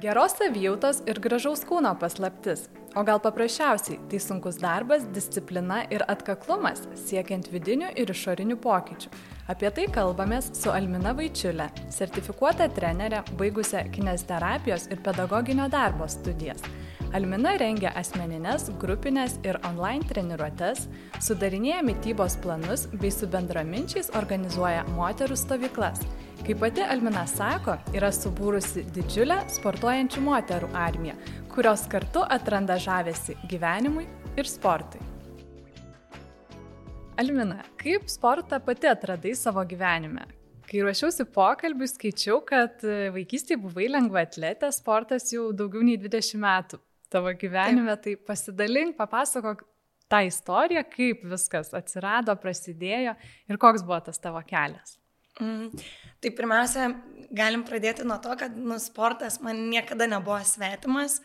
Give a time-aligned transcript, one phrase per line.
[0.00, 2.62] Geros savijautos ir gražaus kūno paslaptis.
[2.96, 9.10] O gal paprasčiausiai tai sunkus darbas, disciplina ir atkaklumas, siekiant vidinių ir išorinių pokyčių.
[9.52, 16.64] Apie tai kalbamės su Almina Vaičiulė, sertifikuota trenerė, baigusią kinesterapijos ir pedagoginio darbo studijas.
[17.12, 20.86] Almina rengia asmeninės, grupinės ir online treniruotės,
[21.20, 26.00] sudarinėja mytybos planus bei su bendraminčiais organizuoja moterų stovyklas.
[26.40, 31.12] Kaip pati Almina sako, yra subūrusi didžiulę sportuojančių moterų armiją,
[31.52, 34.06] kurios kartu atranda žavesi gyvenimui
[34.40, 35.02] ir sportui.
[37.20, 40.24] Almina, kaip sportą pati atradai savo gyvenime?
[40.70, 42.80] Kai ruošiausi pokalbį, skaičiau, kad
[43.12, 46.80] vaikystėje buvai lengva atletė, sportas jau daugiau nei 20 metų
[47.12, 48.22] tavo gyvenime, Taip.
[48.22, 49.66] tai pasidalink, papasakok
[50.08, 53.16] tą istoriją, kaip viskas atsirado, prasidėjo
[53.50, 54.99] ir koks buvo tas tavo kelias.
[55.40, 55.88] Mm.
[56.20, 56.90] Tai pirmiausia,
[57.32, 61.20] galim pradėti nuo to, kad nu, sportas man niekada nebuvo svetimas.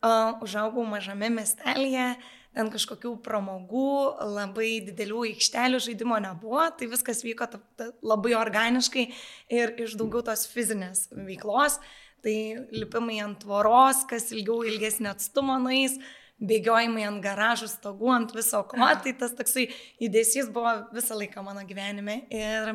[0.00, 2.14] Uh, užaugau mažame miestelėje,
[2.56, 3.90] ten kažkokių pramogų,
[4.32, 9.04] labai didelių aikštelių žaidimo nebuvo, tai viskas vyko ta, ta, labai organiškai
[9.52, 11.78] ir iš daugiau tos fizinės veiklos.
[12.24, 12.36] Tai
[12.72, 15.94] lipimai ant tvoros, kas ilgiau ilgesnį atstumą nais,
[16.40, 19.68] bėgiojimai ant garažų stogų, ant viso ko, tai tas toksai
[20.00, 22.22] judesys buvo visą laiką mano gyvenime.
[22.32, 22.74] Ir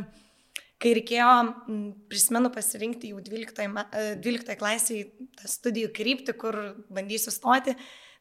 [0.86, 1.30] kai reikėjo,
[2.12, 3.86] prisimenu, pasirinkti jau 12,
[4.22, 5.08] 12 klasiai
[5.40, 6.58] tą studijų kryptį, kur
[6.94, 7.74] bandysiu stoti,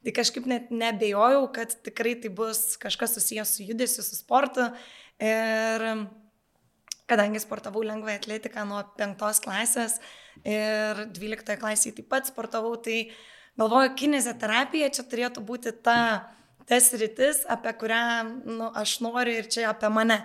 [0.05, 4.71] tai kažkaip net nebejojau, kad tikrai tai bus kažkas susijęs su judesiu, su sportu.
[5.21, 5.85] Ir
[7.09, 9.99] kadangi sportavau lengvai atletiką nuo 5 klasės,
[10.49, 13.11] ir 12 klasėje taip pat sportavau, tai
[13.61, 15.99] galvoju, kinezioterapija čia turėtų būti ta,
[16.69, 18.05] tas rytis, apie kurią
[18.49, 20.23] nu, aš noriu ir čia apie mane.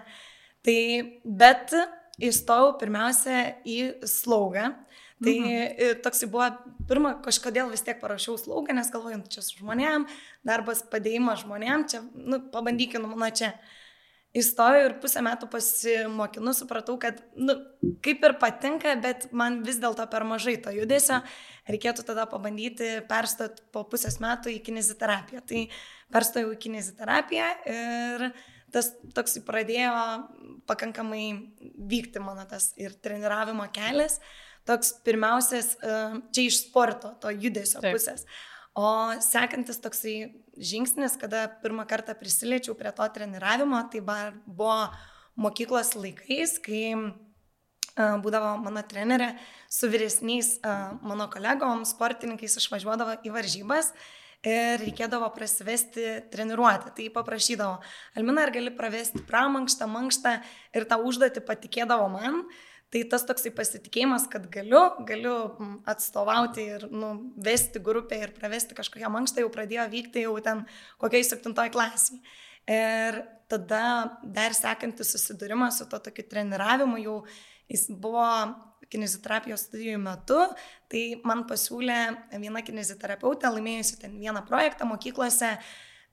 [0.64, 0.80] Tai,
[1.24, 1.76] bet
[2.24, 4.74] įstojau pirmiausia į slaugą.
[5.20, 5.98] Tai mhm.
[6.00, 6.46] toks buvo,
[6.88, 10.06] pirmą kažkodėl vis tiek parašiau slaugą, nes galvoju, nu, čia su žmonėm,
[10.48, 13.52] darbas padėjimas žmonėm, čia, nu, pabandykime, nu, mano čia.
[13.52, 13.76] Uh,
[14.38, 17.56] įstojau ir pusę metų pasimokinu, supratau, kad, nu,
[18.06, 21.22] kaip ir patinka, bet man vis dėlto per mažai to judesio,
[21.70, 25.42] reikėtų tada pabandyti perstot po pusės metų į kineziterapiją.
[25.50, 25.66] Tai
[26.14, 28.30] perstojau į kineziterapiją ir
[28.74, 29.94] tas toks pradėjo
[30.70, 31.26] pakankamai
[31.90, 34.20] vykti mano tas ir treniravimo kelias.
[34.68, 36.00] Toks pirmiausias, e,
[36.36, 37.96] čia iš sporto, to judesio Taip.
[37.96, 38.26] pusės.
[38.78, 40.18] O sekantis toksai
[40.56, 44.78] žingsnis, kada pirmą kartą prisiliečiau prie to treniravimo, tai buvo
[45.40, 46.94] mokyklos laikais, kai
[47.98, 49.34] būdavo mano trenerė
[49.72, 50.60] su vyresniais
[51.02, 53.92] mano kolegom, sportininkais išvažiuodavo į varžybas
[54.48, 56.94] ir reikėdavo prasivesti treniruotę.
[56.96, 57.78] Tai paprašydavo,
[58.18, 60.36] Almina, ar gali pravesti pramankštą, mankštą
[60.76, 62.44] ir tą užduotį patikėdavo man.
[62.90, 65.34] Tai tas toksai pasitikėjimas, kad galiu, galiu
[65.90, 70.64] atstovauti ir nu, vesti grupę ir pravesti kažkokią mankštą jau pradėjo vykti jau ten
[70.98, 72.18] kokiai septintoji klasiai.
[72.70, 73.20] Ir
[73.50, 73.84] tada
[74.24, 77.20] dar sekantis susidūrimas su to tokiu treniravimu jau
[77.70, 78.26] jis buvo
[78.94, 80.40] kineziterapijos studijų metu,
[80.92, 82.00] tai man pasiūlė
[82.42, 85.56] viena kineziterapeutė, laimėjusi ten vieną projektą mokyklose,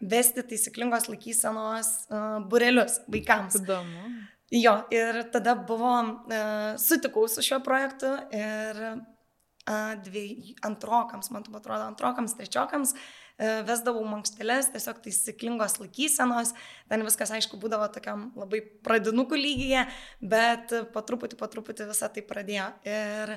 [0.01, 3.57] vesti taisyklingos laikysenos uh, burelius vaikams.
[3.63, 4.09] Įdomu.
[4.53, 5.95] Jo, ir tada buvo,
[6.29, 13.07] uh, sutikau su šiuo projektu ir uh, dviej, antrokams, man tu atrodo, antrokams, trečiokams uh,
[13.39, 16.55] vesdavau mankštelės, tiesiog taisyklingos laikysenos,
[16.89, 19.85] ten viskas, aišku, būdavo tokiam labai pradinukų lygyje,
[20.25, 22.71] bet po truputį, po truputį visą tai pradėjo.
[22.89, 23.37] Ir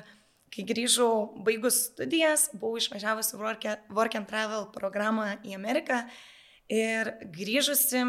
[0.50, 1.12] kai grįžau
[1.46, 6.02] baigus studijas, buvau išvažiavusi Work and Travel programą į Ameriką
[6.70, 8.02] ir grįžusi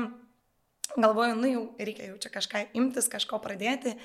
[0.97, 3.95] galvoju, nu jau reikia jau čia kažką imtis, kažko pradėti.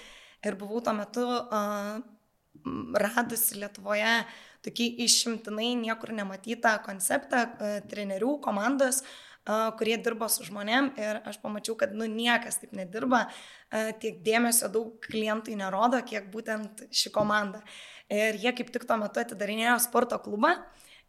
[0.47, 1.97] Ir buvau tuo metu uh,
[2.97, 4.19] radusi Lietuvoje
[4.67, 11.39] tokį išimtinai niekur nematytą konceptą uh, trenerių komandos, uh, kurie dirbo su žmonėm ir aš
[11.43, 17.15] pamačiau, kad nu niekas taip nedirba, uh, tiek dėmesio daug klientai nerodo, kiek būtent ši
[17.15, 17.63] komanda.
[18.13, 20.55] Ir jie kaip tik tuo metu atidarinėjo sporto klubą.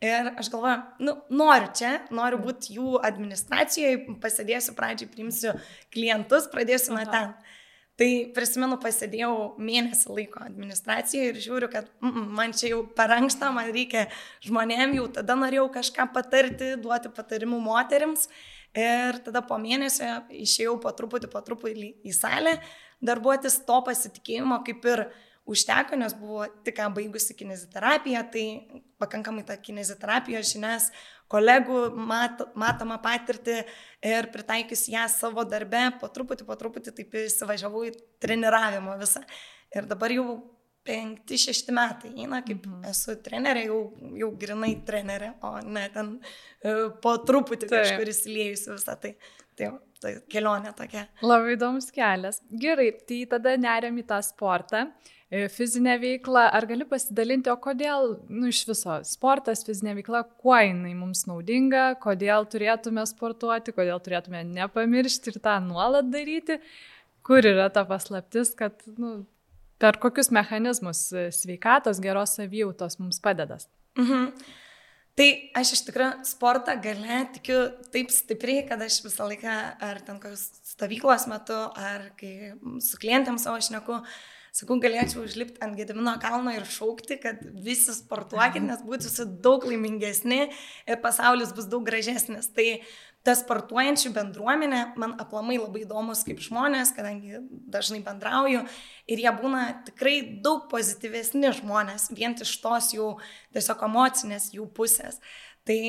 [0.01, 5.55] Ir aš galvoju, nu, noriu čia, noriu būti jų administracijoje, pasėdėsiu pradžiai, priimsiu
[5.93, 7.31] klientus, pradėsiu nuo ten.
[7.97, 13.49] Tai prisimenu, pasėdėjau mėnesį laiko administracijoje ir žiūriu, kad mm, man čia jau per ankštą,
[13.55, 14.05] man reikia
[14.45, 18.27] žmonėm, jau tada norėjau kažką patarti, duoti patarimų moteriams.
[18.77, 22.59] Ir tada po mėnesio išėjau po truputį, po truputį į salę,
[23.01, 25.15] darbuotis to pasitikėjimo kaip ir uh,
[25.47, 28.45] užteko, nes buvo tik ką baigusi kineziterapiją, tai
[29.01, 30.89] pakankamai tą kineziterapijos žinias,
[31.31, 33.61] kolegų mat, matomą patirtį
[34.07, 39.23] ir pritaikys ją savo darbe, po truputį, po truputį taip įsivažiavau į treniravimą visą.
[39.75, 40.27] Ir dabar jau
[40.87, 42.85] penkti, šešti metai eina, kaip mhm.
[42.91, 43.81] esu trenerė, jau,
[44.19, 47.75] jau grinai trenerė, o ne ten uh, po truputį Taip.
[47.81, 49.17] kažkur įsiliejusi visą tai.
[49.57, 51.07] Tai, tai kelionė tokia.
[51.25, 52.35] Labai įdomus kelias.
[52.61, 54.83] Gerai, tai tada neriam į tą sportą.
[54.85, 60.55] E, fizinę veiklą, ar gali pasidalinti, o kodėl, nu, iš viso, sportas, fizinė veikla, kuo
[60.55, 66.61] jinai mums naudinga, kodėl turėtume sportuoti, kodėl turėtume nepamiršti ir tą nuolat daryti,
[67.27, 69.25] kur yra ta paslaptis, kad, nu,
[69.81, 73.59] per kokius mechanizmus e, sveikatos, geros savijautos mums padeda.
[73.99, 74.31] Mhm.
[75.17, 75.27] Tai
[75.57, 77.57] aš iš tikrųjų sportą gale tikiu
[77.93, 80.43] taip stipriai, kad aš visą laiką, ar ten kokios
[80.75, 82.51] stovyklos metu, ar kai
[82.85, 83.97] su klientėms savo šneku,
[84.57, 90.47] sakau, galėčiau užlipti ant Gedimino kalno ir šaukti, kad visi sportuokit, nes būtų daug laimingesni
[90.49, 92.49] ir pasaulis bus daug gražesnis.
[92.55, 92.67] Tai
[93.27, 98.63] ta sportuojančių bendruomenė man aplamai labai įdomus kaip žmonės, kadangi dažnai bendrauju
[99.11, 103.15] ir jie būna tikrai daug pozityvesni žmonės, vien iš tos jų
[103.57, 105.19] tiesiog emocinės jų pusės.
[105.67, 105.79] Tai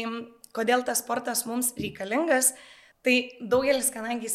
[0.56, 2.52] kodėl tas sportas mums reikalingas?
[3.08, 4.28] Tai daugelis, kadangi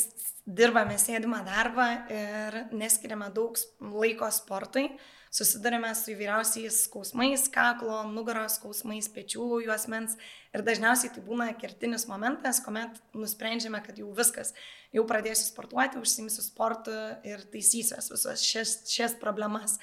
[0.49, 3.53] dirbame sėdimą darbą ir neskiriame daug
[3.85, 4.87] laiko sportui,
[5.29, 10.17] susidurime su įvairiausiais skausmais, kaklo, nugaros skausmais, pečių juosmens
[10.57, 14.55] ir dažniausiai tai būna kertinis momentas, kuomet nusprendžiame, kad jau viskas,
[14.89, 16.97] jau pradėsiu sportuoti, užsimsiu sportu
[17.29, 19.77] ir taisysiuos visas šias, šias problemas.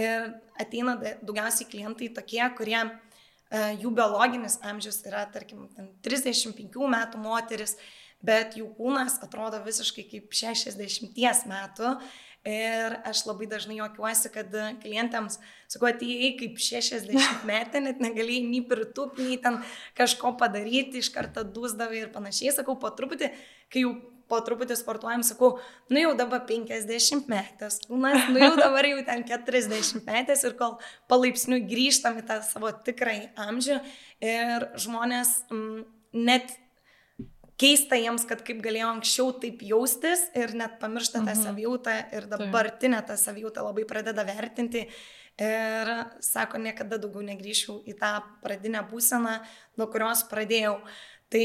[0.00, 2.88] Ir ateina daugiausiai klientai tokie, kurie e,
[3.84, 5.68] jų biologinis amžius yra, tarkim,
[6.08, 7.76] 35 metų moteris,
[8.24, 11.94] bet jų kūnas atrodo visiškai kaip 60 metų
[12.48, 15.36] Ir aš labai dažnai juokiuosi, kad klientams,
[15.68, 19.58] sakau, atėjai kaip 60 metė, net negalėjai nei pritūpti, nei ten
[19.98, 22.54] kažko padaryti, iš karto dūsdavai ir panašiai.
[22.56, 23.28] Sakau, po truputį,
[23.68, 23.92] kai jau
[24.30, 25.50] po truputį sportuojam, sakau,
[25.92, 30.78] nu jau dabar 50 metės, kūnas, nu jau dabar jau ten 40 metės ir kol
[31.12, 33.80] palaipsniui grįžtam į tą savo tikrąjį amžių
[34.24, 35.86] ir žmonės m, mm,
[36.30, 36.54] net
[37.60, 41.42] keista jiems, kad kaip galėjo anksčiau taip jaustis ir net pamiršta tą mhm.
[41.44, 44.86] savijautą ir dabartinę tą savijautą labai pradeda vertinti.
[45.40, 45.88] Ir
[46.20, 49.38] sako, niekada daugiau negrįšiu į tą pradinę būseną,
[49.80, 50.74] nuo kurios pradėjau.
[51.32, 51.44] Tai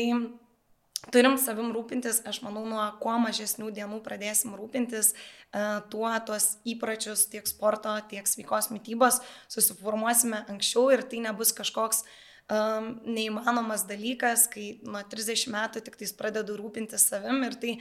[1.16, 5.64] turim savim rūpintis, aš manau, nuo kuo mažesnių dienų pradėsim rūpintis, e,
[5.94, 12.14] tuo tuos įpročius tiek sporto, tiek sveikos mytybos susiformuosime anksčiau ir tai nebus kažkoks uh,
[12.52, 17.78] um, neįmanomas dalykas, kai nuo 30 metų tik tais pradedu rūpintis savim ir tai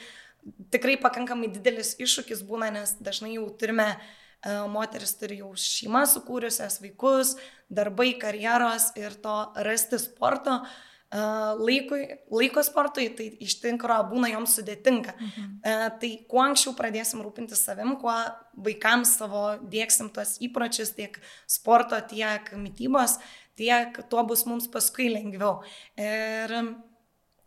[0.73, 6.81] tikrai pakankamai didelis iššūkis būna, nes dažnai jau turime, uh, moteris turi jau šeimą sukūrusias,
[6.85, 7.37] vaikus,
[7.73, 10.65] darbai, karjeros ir to rasti sporto.
[11.15, 12.01] Uh, laikui,
[12.35, 15.13] laiko sportui, tai iš tikrųjų būna joms sudėtinga.
[15.15, 15.45] Mhm.
[15.61, 18.17] Uh, tai kuo anksčiau pradėsim rūpintis savim, kuo
[18.67, 25.11] vaikams savo dėksim tuos įpročius tiek sporto, tiek mytybos, uh, tiek tuo bus mums paskui
[25.13, 25.63] lengviau.
[26.01, 26.59] Ir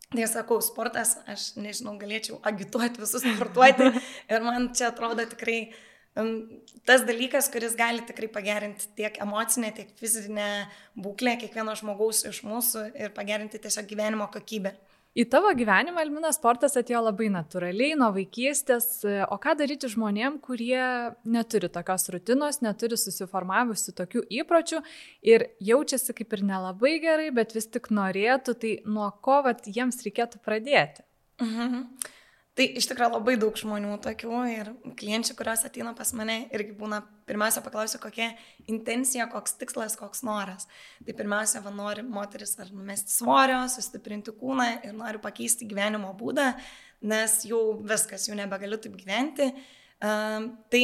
[0.08, 3.90] Tai sakau, sportas, aš nežinau, galėčiau agituoti visus sportuoti
[4.32, 5.58] ir man čia atrodo tikrai
[6.88, 10.48] tas dalykas, kuris gali tikrai pagerinti tiek emocinę, tiek fizinę
[10.96, 14.72] būklę kiekvieno žmogaus iš mūsų ir pagerinti tiesiog gyvenimo kokybę.
[15.18, 19.00] Į tavo gyvenimą, Almina, sportas atėjo labai natūraliai, nuo vaikystės.
[19.34, 20.78] O ką daryti žmonėm, kurie
[21.26, 24.78] neturi tokios rutinos, neturi susiformavusių tokių įpročių
[25.26, 29.98] ir jaučiasi kaip ir nelabai gerai, bet vis tik norėtų, tai nuo ko vat, jiems
[30.06, 31.02] reikėtų pradėti?
[31.42, 31.82] Mhm.
[32.58, 37.04] Tai iš tikrųjų labai daug žmonių tokių ir klienčių, kurios ateina pas mane irgi būna,
[37.28, 38.32] pirmiausia, paklausiu, kokia
[38.66, 40.66] intencija, koks tikslas, koks noras.
[41.06, 46.48] Tai pirmiausia, va, nori moteris ar numesti svorio, sustiprinti kūną ir nori pakeisti gyvenimo būdą,
[47.06, 49.52] nes jau viskas, jau nebegaliu taip gyventi.
[50.02, 50.82] Um, tai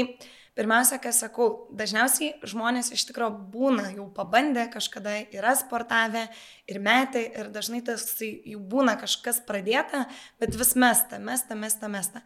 [0.54, 6.28] Pirmiausia, ką sakau, dažniausiai žmonės iš tikrųjų būna jau pabandę, kažkada yra sportavę
[6.70, 10.04] ir metai ir dažnai tas jau būna kažkas pradėta,
[10.38, 12.23] bet vis mesta, mesta, mesta, mesta.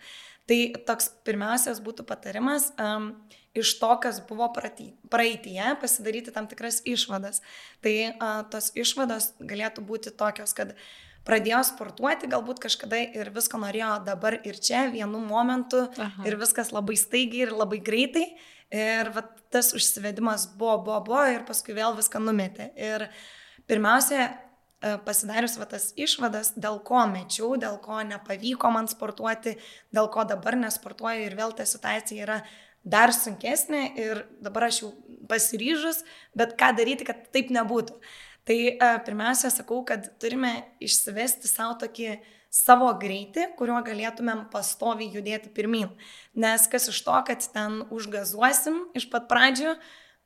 [0.48, 3.14] Tai toks pirmiausias būtų patarimas um,
[3.56, 7.40] iš to, kas buvo praeitie, pasidaryti tam tikras išvadas.
[7.80, 13.60] Tai uh, tos išvados galėtų būti tokios, kad uh, pradėjo sportuoti, galbūt kažkada ir visko
[13.60, 16.24] norėjo dabar ir čia, vienu momentu, Aha.
[16.28, 18.26] ir viskas labai staigiai ir labai greitai.
[18.74, 22.68] Ir va, tas užsivedimas buvo, buvo, buvo ir paskui vėl viską numetė.
[22.76, 23.06] Ir
[23.68, 29.56] pirmiausia, e, pasidarius va, tas išvadas, dėl ko mečiau, dėl ko nepavyko man sportuoti,
[29.88, 32.42] dėl ko dabar nesportuoju ir vėl ta situacija yra
[32.84, 34.92] dar sunkesnė ir dabar aš jau
[35.28, 36.02] pasiryžus,
[36.36, 37.96] bet ką daryti, kad taip nebūtų.
[38.48, 42.16] Tai uh, pirmiausia, sakau, kad turime išsivesti savo tokį
[42.48, 45.90] savo greitį, kuriuo galėtumėm pastoviai judėti pirmin.
[46.32, 49.74] Nes kas iš to, kad ten užgazuosim iš pat pradžių,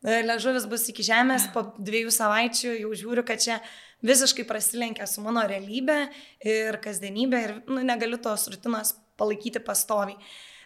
[0.02, 3.58] ležuvis bus iki žemės, po dviejų savaičių jau žiūriu, kad čia
[4.06, 5.98] visiškai prasilenkia su mano realybė
[6.46, 10.18] ir kasdienybė ir nu, negaliu tos rutinos palaikyti pastoviai.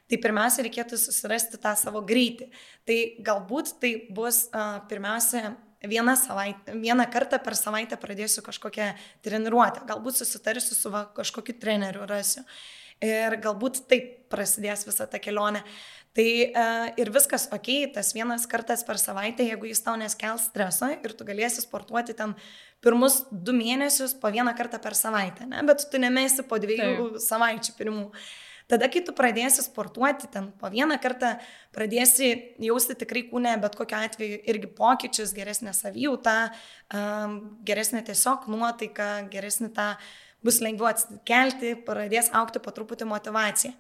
[0.07, 2.47] Tai pirmiausia, reikėtų susirasti tą savo greitį.
[2.87, 8.93] Tai galbūt tai bus uh, pirmiausia vieną, savaitę, vieną kartą per savaitę pradėsiu kažkokią
[9.25, 12.45] treniruotę, galbūt susitarsiu su va, kažkokiu treneriu rasiu.
[13.05, 15.61] Ir galbūt taip prasidės visa ta kelionė.
[16.17, 20.89] Tai uh, ir viskas ok, tas vienas kartas per savaitę, jeigu jis tau neskel streso
[20.95, 22.33] ir tu galėsi sportuoti ten
[22.81, 25.61] pirmus du mėnesius po vieną kartą per savaitę, ne?
[25.69, 27.23] bet tu nemesi po dviejų taip.
[27.27, 28.07] savaičių pirmų.
[28.09, 28.33] Uh,
[28.67, 31.37] Tada, kai tu pradėsi sportuoti, ten po vieną kartą
[31.75, 36.35] pradėsi jausti tikrai kūne, bet kokiu atveju irgi pokyčius, geresnę savijautą,
[37.69, 39.93] geresnę tiesiog nuotaiką, geresnį tą
[40.47, 43.71] bus lengviau atsikelti, pradės aukti po truputį motivacija.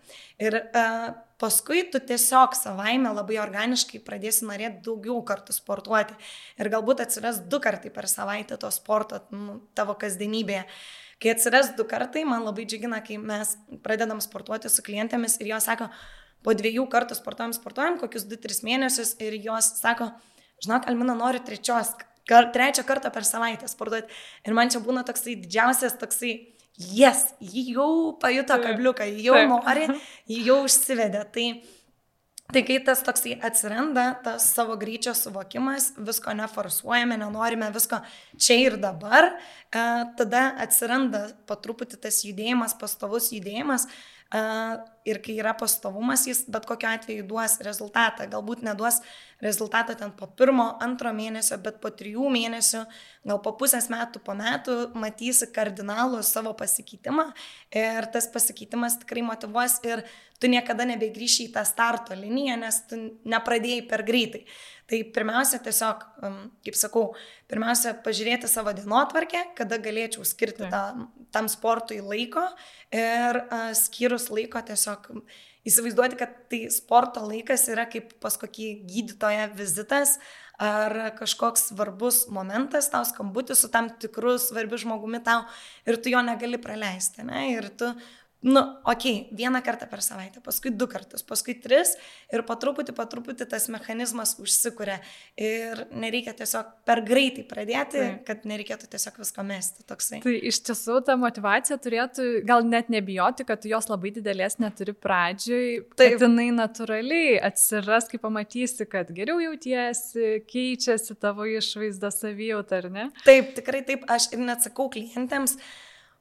[0.42, 1.08] Ir uh,
[1.42, 6.14] paskui tu tiesiog savaime labai organiškai pradėsi norėti daugiau kartų sportuoti.
[6.62, 10.62] Ir galbūt atsiras du kartai per savaitę to sporto nu, tavo kasdienybėje.
[10.62, 13.54] Uh, Kai atsiras du kartai, man labai džiugina, kai mes
[13.85, 15.88] pradedam sportuoti su klientėmis ir jos sako,
[16.44, 20.11] po dviejų kartų sportuojam, sportuojam, kokius 2-3 mėnesius ir jos sako,
[20.64, 21.94] žinok, Almina noriu trečios,
[22.28, 24.12] kar, trečią kartą per savaitę sportuoti.
[24.44, 26.35] Ir man čia būna toksai didžiausias toksai,
[26.76, 29.88] jes, jį jau pajuto kabliuką, jau nori,
[30.28, 31.25] jį jau užsivedė.
[31.32, 31.46] Tai
[32.52, 37.98] Tai kai tas toksai atsiranda, tas savo greičio suvokimas, visko neforsuojame, nenorime visko
[38.38, 39.82] čia ir dabar, e,
[40.20, 43.88] tada atsiranda po truputį tas judėjimas, pastovus judėjimas,
[45.06, 48.26] ir kai yra pastovumas, jis bet kokiu atveju duos rezultatą.
[48.30, 48.99] Galbūt neduos
[49.42, 52.83] rezultatą ten po pirmo, antro mėnesio, bet po trijų mėnesių,
[53.28, 57.28] gal po pusės metų, po metų matysi kardinalų savo pasikeitimą
[57.71, 60.02] ir tas pasikeitimas tikrai motivuos ir
[60.40, 64.42] tu niekada nebegrįši į tą starto liniją, nes tu nepradėjai per greitai.
[64.86, 66.04] Tai pirmiausia, tiesiog,
[66.62, 67.08] kaip sakau,
[67.50, 70.82] pirmiausia, pažiūrėti savo dienotvarkę, kada galėčiau skirti tą,
[71.34, 72.44] tam sportui laiko
[72.94, 75.10] ir uh, skyrus laiko tiesiog
[75.66, 80.20] įsivaizduoti, kad tai sporto laikas yra kaip pas kokį gydytoją vizitas
[80.62, 85.42] ar kažkoks svarbus momentas, tau skambutis su tam tikru svarbiu žmogumi tau
[85.88, 87.26] ir tu jo negali praleisti.
[87.26, 87.50] Ne?
[87.56, 87.90] Ir tu
[88.40, 91.94] nu, okei, okay, vieną kartą per savaitę, paskui du kartus, paskui tris
[92.32, 94.98] ir po truputį, po truputį tas mechanizmas užsikuria
[95.40, 98.10] ir nereikia tiesiog per greitai pradėti, tai.
[98.28, 99.86] kad nereikėtų tiesiog visko mesti.
[99.88, 100.20] Toksai.
[100.24, 105.72] Tai iš tiesų ta motivacija turėtų gal net nebijoti, kad jos labai didelės neturi pradžioj,
[105.96, 113.10] kad jinai natūraliai atsiras, kai pamatysi, kad geriau jautiesi, keičiasi tavo išvaizda savijauta, ar ne?
[113.24, 115.74] Taip, tikrai taip, aš ir net sakau klientams, uh,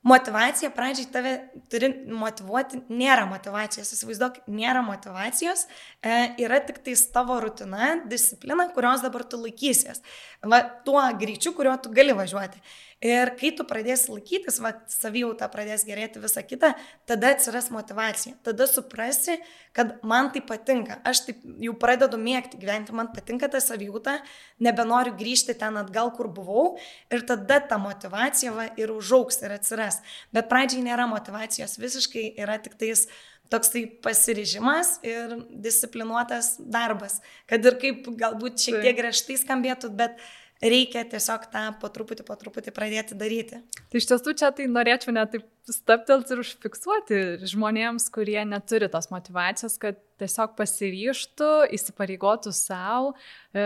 [0.06, 1.34] motivacija pradžiai tave
[1.72, 5.66] turi motivuoti, nėra motivacijos, įsivaizduok, nėra motivacijos,
[6.06, 10.04] e, yra tik tais tavo rutina, disciplina, kurios dabar tu laikysies.
[10.46, 12.62] Va, tuo greičiu, kuriuo tu gali važiuoti.
[13.04, 16.72] Ir kai tu pradėsi laikytis, va, savijauta pradės gerėti visą kitą,
[17.06, 18.38] tada atsiras motivacija.
[18.48, 19.36] Tada suprasi,
[19.76, 21.02] kad man tai patinka.
[21.04, 24.16] Aš taip jau pradedu mėgti gyventi, man patinka ta savijauta,
[24.64, 26.66] nebenoriu grįžti ten atgal, kur buvau.
[27.12, 30.00] Ir tada ta motivacija va, ir užauks ir atsiras.
[30.34, 33.10] Bet pradžiai nėra motivacijos, visiškai yra tik tais
[33.52, 37.20] toksai pasiryžimas ir disciplinuotas darbas.
[37.50, 40.18] Kad ir kaip galbūt šiek tiek griežtai skambėtų, bet
[40.64, 43.60] reikia tiesiog tą po truputį, po truputį pradėti daryti.
[43.92, 47.20] Tai iš tiesų čia tai norėčiau net taip staptelti ir užfiksuoti
[47.52, 53.14] žmonėms, kurie neturi tos motivacijos, kad tiesiog pasiryštų, įsipareigotų savo,
[53.52, 53.66] e,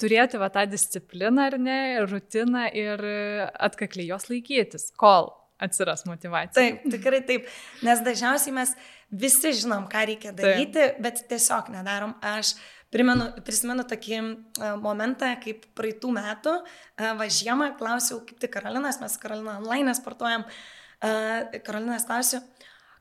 [0.00, 3.06] turėti va tą discipliną ar ne, rutiną ir
[3.54, 5.30] atkakliai jos laikytis, kol
[5.62, 6.56] atsiras motivacija.
[6.58, 7.48] Taip, tikrai taip,
[7.86, 8.74] nes dažniausiai mes
[9.14, 11.02] visi žinom, ką reikia daryti, taip.
[11.04, 12.16] bet tiesiog nedarom.
[12.24, 12.56] Aš
[12.94, 19.00] Primenu, prisimenu tokį uh, momentą, kaip praeitų metų, uh, va žiemą klausiau, kaip tik Karolinas,
[19.02, 22.40] mes Karoliną online sportuojam, uh, Karolinas klausiu,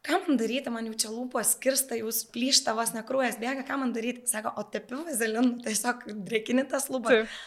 [0.04, 3.94] ką man daryti, man jau čia lūpos skirsta, jūs plyšta, vos nekrūjas bėga, ką man
[3.96, 4.26] daryti.
[4.32, 7.22] Sako, o tepiu vazelinu, tiesiog drėkini tas lūpas.
[7.22, 7.44] Taip.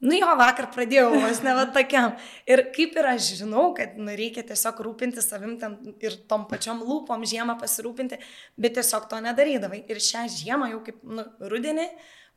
[0.00, 2.14] Nu jo, vakar pradėjau vos ne va tokiam.
[2.48, 6.80] Ir kaip ir aš žinau, kad nu, reikia tiesiog rūpinti savim ten ir tom pačiom
[6.88, 8.16] lūpom žiemą pasirūpinti,
[8.56, 9.82] bet tiesiog to nedarydavai.
[9.92, 11.84] Ir šią žiemą jau kaip nu, rudenį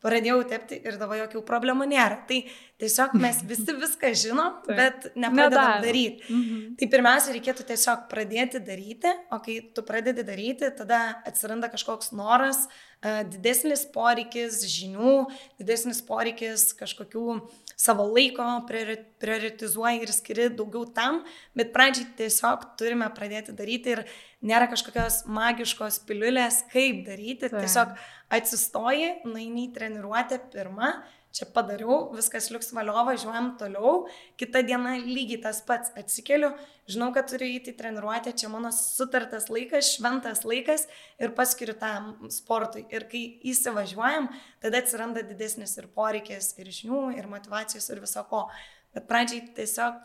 [0.04, 2.20] pradėjau tepti ir dabar jokių problemų nėra.
[2.30, 2.40] Tai
[2.84, 6.26] tiesiog mes visi viską žinom, bet nepradedam daryti.
[6.30, 6.64] Mhm.
[6.80, 12.68] Tai pirmiausia, reikėtų tiesiog pradėti daryti, o kai tu pradedi daryti, tada atsiranda kažkoks noras,
[13.04, 15.16] didesnis poreikis žinių,
[15.60, 17.42] didesnis poreikis kažkokių
[17.84, 21.22] savo laiko, prioritizuoji ir skiri daugiau tam,
[21.58, 24.04] bet pradžiai tiesiog turime pradėti daryti ir
[24.46, 27.60] nėra kažkokios magiškos piliulės, kaip daryti, Taip.
[27.60, 27.98] tiesiog
[28.40, 30.94] atsistoji, nueini į treniruotę pirmą,
[31.34, 33.94] čia padariau, viskas liuks valio, važiuojam toliau,
[34.38, 36.52] kitą dieną lygiai tas pats atsikeliu,
[36.90, 40.86] žinau, kad turiu įti treniruotę, čia mano sutartas laikas, šventas laikas
[41.22, 42.86] ir paskiriu tam sportui.
[42.94, 44.30] Ir kai įsivažiuojam,
[44.62, 48.46] tada atsiranda didesnis ir poreikis, ir žinių, ir motivacijos, ir viso ko.
[48.94, 49.98] Bet pradžiai tiesiog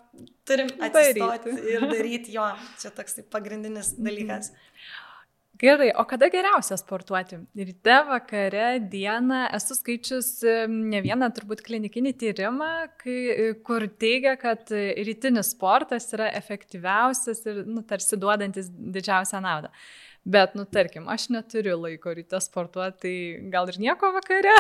[0.48, 1.74] turim atsistoti daryti.
[1.74, 2.46] ir daryti jo.
[2.80, 4.48] Čia toks tai pagrindinis dalykas.
[5.58, 7.40] Gerai, o kada geriausia sportuoti?
[7.58, 9.40] Ryte, vakare, dieną.
[9.56, 10.28] Esu skaičius
[10.70, 12.68] ne vieną turbūt klinikinį tyrimą,
[13.00, 13.16] kai,
[13.66, 19.72] kur teigia, kad rytinis sportas yra efektyviausias ir, nu, tarsi duodantis didžiausią naudą.
[20.28, 24.54] Bet, nu, tarkim, aš neturiu laiko ryte sportuoti, tai gal ir nieko vakare.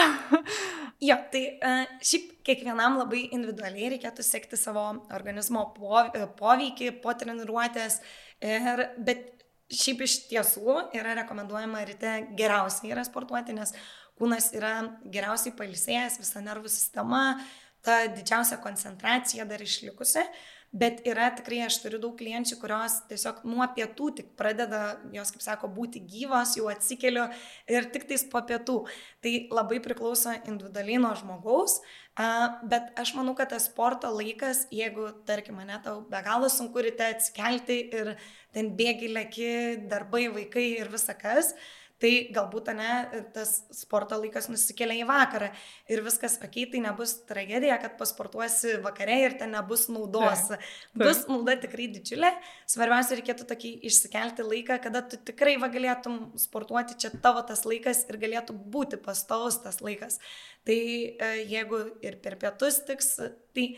[1.12, 8.02] jo, tai uh, šiaip kiekvienam labai individualiai reikėtų sekti savo organizmo poveikį po treniruotės.
[8.42, 9.37] Ir, bet
[9.72, 13.74] šiaip iš tiesų yra rekomenduojama ryte geriausiai yra sportuoti, nes
[14.18, 14.74] kūnas yra
[15.06, 17.38] geriausiai palisėjęs, visa nervų sistema,
[17.84, 20.24] ta didžiausia koncentracija dar išlikusi.
[20.68, 25.40] Bet yra tikrai, aš turiu daug klienčių, kurios tiesiog nuo pietų tik pradeda, jos, kaip
[25.40, 27.24] sako, būti gyvos, jau atsikeliu
[27.72, 28.82] ir tik tais po pietų.
[29.24, 31.78] Tai labai priklauso individualiai nuo žmogaus,
[32.18, 37.06] bet aš manau, kad tas sporto laikas, jeigu, tarkim, mane tau be galo sunku ryte
[37.06, 38.14] atsikelti ir
[38.54, 39.50] ten bėgi, lėki,
[39.90, 41.52] darbai, vaikai ir visa kas,
[42.02, 42.90] tai galbūt ne,
[43.34, 45.48] tas sporto laikas nusikelia į vakarą
[45.90, 50.46] ir viskas, okei, okay, tai nebus tragedija, kad pasportuosi vakare ir ten nebus naudos.
[50.52, 51.02] Tai, tai.
[51.02, 52.30] Bus nauda tikrai didžiulė,
[52.70, 58.04] svarbiausia reikėtų tokį išsikelti laiką, kada tu tikrai va galėtum sportuoti, čia tavo tas laikas
[58.06, 60.20] ir galėtų būti pastovus tas laikas.
[60.68, 63.16] Tai e, jeigu ir per pietus tiks,
[63.56, 63.70] tai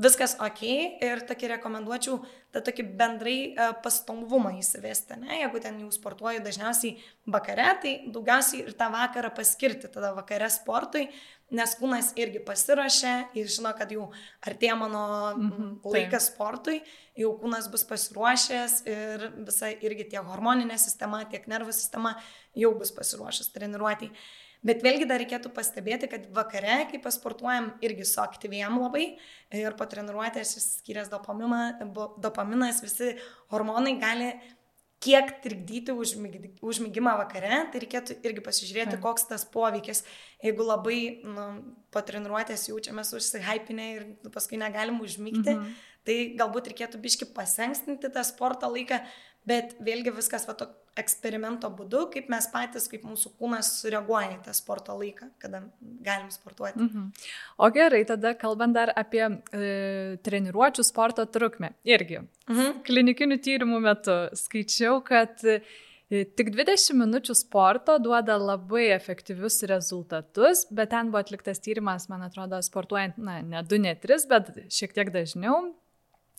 [0.00, 0.62] viskas ok
[1.04, 2.20] ir tokį rekomenduočiau
[2.54, 5.18] tą tokį bendrai e, pastovumą įsivesti.
[5.22, 5.40] Ne?
[5.42, 6.96] Jeigu ten jau sportuoju dažniausiai
[7.30, 11.06] vakare, tai daugiausiai ir tą vakarą paskirti tada vakare sportui,
[11.54, 14.10] nes kūnas irgi pasiruošia ir žino, kad jau
[14.46, 15.04] artėja mano
[15.36, 16.80] mhm, laikas sportui,
[17.18, 22.16] jau kūnas bus pasiruošęs ir visa irgi tiek hormoninė sistema, tiek nervų sistema
[22.58, 24.14] jau bus pasiruošęs treniruotėjai.
[24.66, 29.06] Bet vėlgi dar reikėtų pastebėti, kad vakare, kai pasportuojam, irgi suaktyvėjam labai
[29.56, 33.14] ir po treniruotės išskyręs dopaminas, visi
[33.54, 34.34] hormonai gali
[35.00, 39.00] kiek trikdyti užmygimą vakare, tai reikėtų irgi pasižiūrėti, ja.
[39.00, 40.04] koks tas poveikis.
[40.44, 41.46] Jeigu labai nu,
[41.92, 45.72] po treniruotės jaučiamės užsihypinę ir paskui negalim užmygti, mhm.
[46.04, 49.00] tai galbūt reikėtų biški pasenkstinti tą sporto laiką,
[49.48, 50.68] bet vėlgi viskas va to
[51.00, 55.62] eksperimento būdu, kaip mes patys, kaip mūsų kūnas sureaguoja į tą sporto laiką, kada
[56.04, 56.82] galim sportuoti.
[56.82, 57.10] Mhm.
[57.62, 61.72] O gerai, tada kalbant dar apie e, treniruočių sporto trukmę.
[61.88, 62.24] Irgi.
[62.50, 62.82] Mhm.
[62.88, 65.60] Klinikinių tyrimų metu skaičiau, kad e,
[66.10, 72.58] Tik 20 minučių sporto duoda labai efektyvius rezultatus, bet ten buvo atliktas tyrimas, man atrodo,
[72.66, 75.68] sportuojant, na, ne 2, ne 3, bet šiek tiek dažniau,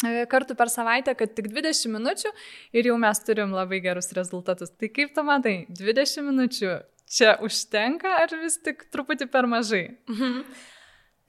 [0.02, 2.32] kartų per savaitę, kad tik 20 minučių
[2.78, 4.74] ir jau mes turim labai gerus rezultatus.
[4.74, 6.76] Tai kaip tu matai, 20 minučių
[7.12, 9.86] čia užtenka ar vis tik truputį per mažai?
[10.10, 10.46] Mhm.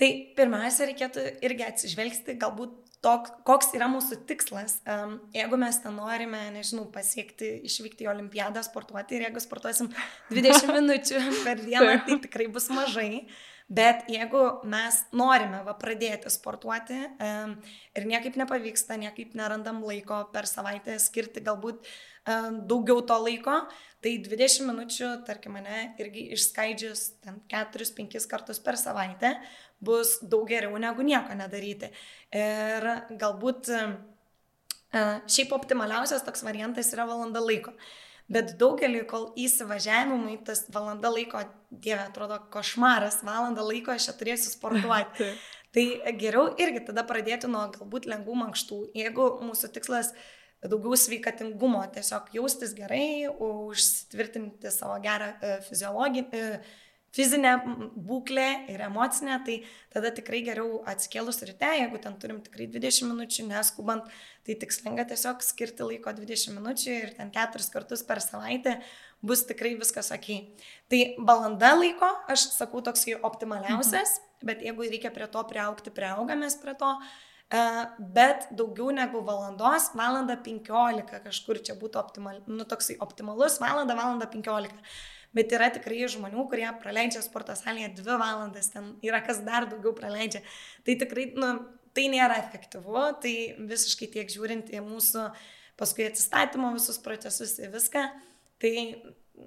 [0.01, 4.79] Tai pirmiausia, reikėtų irgi atsižvelgti galbūt tok, koks yra mūsų tikslas.
[4.89, 9.91] Um, jeigu mes ten norime, nežinau, pasiekti, išvykti į olimpiadą sportuoti ir jeigu sportuosim
[10.33, 13.27] 20 minučių per dieną, tai tikrai bus mažai.
[13.69, 17.55] Bet jeigu mes norime va, pradėti sportuoti um,
[17.97, 23.63] ir niekaip nepavyksta, niekaip nerandam laiko per savaitę skirti galbūt um, daugiau to laiko,
[24.05, 27.07] tai 20 minučių, tarkim, mane irgi išskaidžius
[27.53, 29.37] 4-5 kartus per savaitę
[29.83, 31.93] bus daug geriau negu nieko nedaryti.
[32.35, 37.73] Ir galbūt uh, šiaip optimaliausias toks variantas yra valanda laiko.
[37.73, 38.01] Uh,
[38.33, 44.53] Bet daugelį, kol įsivažiavimui tas valanda laiko, dieve, atrodo košmaras, valanda laiko aš čia turėsiu
[44.55, 45.33] sportuoti.
[45.75, 45.85] tai
[46.21, 48.79] geriau irgi tada pradėti nuo galbūt lengvų mankštų.
[48.97, 50.13] Jeigu mūsų tikslas
[50.63, 56.61] daugiau sveikatingumo, tiesiog jaustis gerai, užsitvirtinti savo gerą e, fiziologiją, e,
[57.13, 57.53] fizinę
[58.09, 59.59] būklę ir emocinę, tai
[59.93, 64.09] tada tikrai geriau atsikėlus ryte, jeigu ten turim tikrai 20 minučių, neskubant,
[64.47, 68.79] tai tikslinga tiesiog skirti laiko 20 minučių ir ten keturis kartus per savaitę
[69.23, 70.31] bus tikrai viskas ok.
[70.91, 74.49] Tai valanda laiko, aš sakau, toks optimaliausias, mhm.
[74.49, 76.97] bet jeigu reikia prie to priaukti, priaugamės prie to.
[76.97, 77.29] Uh,
[77.99, 84.25] bet daugiau negu valandos, valanda 15 kažkur čia būtų optimal, nu, toksai optimalus, valanda, valanda
[84.25, 84.73] 15
[85.37, 89.95] bet yra tikrai žmonių, kurie praleidžia sporto salėje dvi valandas, ten yra kas dar daugiau
[89.97, 90.43] praleidžia.
[90.87, 91.55] Tai tikrai, nu,
[91.97, 95.27] tai nėra efektyvu, tai visiškai tiek žiūrint į mūsų
[95.81, 98.05] paskui atsistatymo visus procesus, į viską,
[98.63, 98.73] tai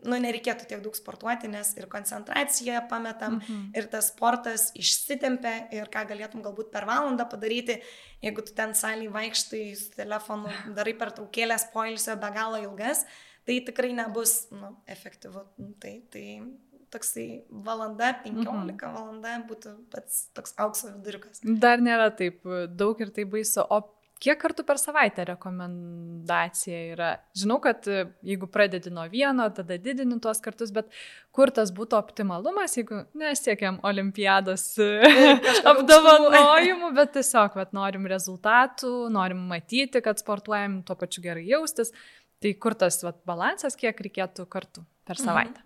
[0.03, 3.69] nu, nereikėtų tiek daug sportuoti, nes ir koncentraciją pametam, mhm.
[3.77, 7.79] ir tas sportas išsitempia ir ką galėtum galbūt per valandą padaryti,
[8.25, 13.05] jeigu tu ten salį vaikštai su telefonu, darai per traukėlės poilsio be galo ilgas,
[13.45, 15.43] tai tikrai nebus nu, efektyvu.
[15.81, 16.25] Tai, tai
[16.93, 18.79] toksai valanda, 15 mhm.
[18.86, 21.43] valanda būtų pats toks aukso viduriukas.
[21.43, 23.65] Dar nėra taip daug ir tai baisu.
[23.65, 23.84] O
[24.23, 27.10] Kiek kartų per savaitę rekomendacija yra?
[27.36, 30.88] Žinau, kad e, jeigu pradedi nuo vieno, tada didini tuos kartus, bet
[31.36, 34.88] kur tas būtų optimalumas, jeigu nesiekiam olimpiados e,
[35.71, 41.91] apdovanojimų, bet tiesiog vat, norim rezultatų, norim matyti, kad sportuojam, tuo pačiu gerai jaustis.
[42.43, 45.23] Tai kur tas vat, balansas, kiek reikėtų kartų per mhm.
[45.27, 45.61] savaitę?
[45.61, 45.65] Mhm.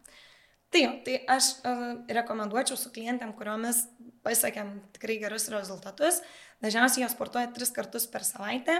[0.69, 3.87] Tai, tai aš uh, rekomenduočiau su klientėm, kuriomis
[4.25, 6.19] pasiekėm tikrai gerus rezultatus.
[6.61, 8.75] Dažniausiai jos sportuoja tris kartus per savaitę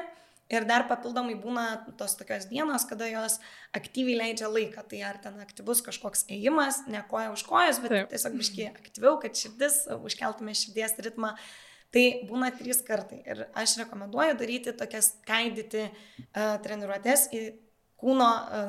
[0.54, 1.64] ir dar papildomai būna
[1.98, 3.38] tos tokios dienos, kada jos
[3.78, 4.84] aktyviai leidžia laiką.
[4.92, 8.12] Tai ar ten aktyvus kažkoks ėjimas, ne koja už kojos, bet Taip.
[8.14, 11.34] tiesiog biškiai aktyviau, kad širdis, užkeltume širdies ritmą.
[11.90, 13.24] Tai būna trys kartai.
[13.26, 17.44] Ir aš rekomenduoju daryti tokias skaidyti uh, treniruotės į
[18.00, 18.62] kūno, e,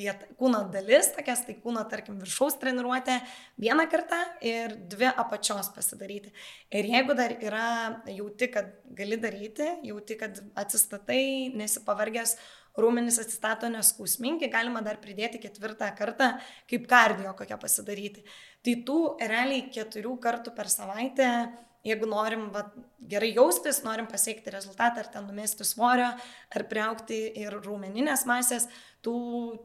[0.00, 3.18] vieta, kūno dalis, tokias, tai kūno, tarkim, viršaus treniruotė
[3.60, 6.32] vieną kartą ir dvi apačios pasidaryti.
[6.72, 7.66] Ir jeigu dar yra,
[8.08, 12.36] jauti, kad gali daryti, jauti, kad atsistatai, nesipavargęs,
[12.78, 16.34] rūmenys atsistato neskausmingi, galima dar pridėti ketvirtą kartą,
[16.70, 18.24] kaip kardio kokią pasidaryti.
[18.64, 21.30] Tai tų realiai keturių kartų per savaitę
[21.88, 22.64] jeigu norim va,
[23.08, 26.10] gerai jaustis, norim pasiekti rezultatą, ar ten numesti svorio,
[26.54, 28.68] ar priaukti ir rūmeninės masės,
[29.04, 29.16] tų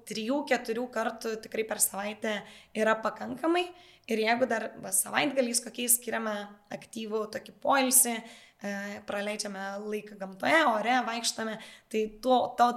[0.09, 2.37] trijų, keturių kartų tikrai per savaitę
[2.77, 3.65] yra pakankamai.
[4.11, 6.33] Ir jeigu dar va, savaitgaliais kokiais skiriame
[6.75, 8.73] aktyvų tokį poilsį, e,
[9.07, 11.55] praleidžiame laiką gamtoje, ore, vaikštame,
[11.91, 12.67] tai to, to,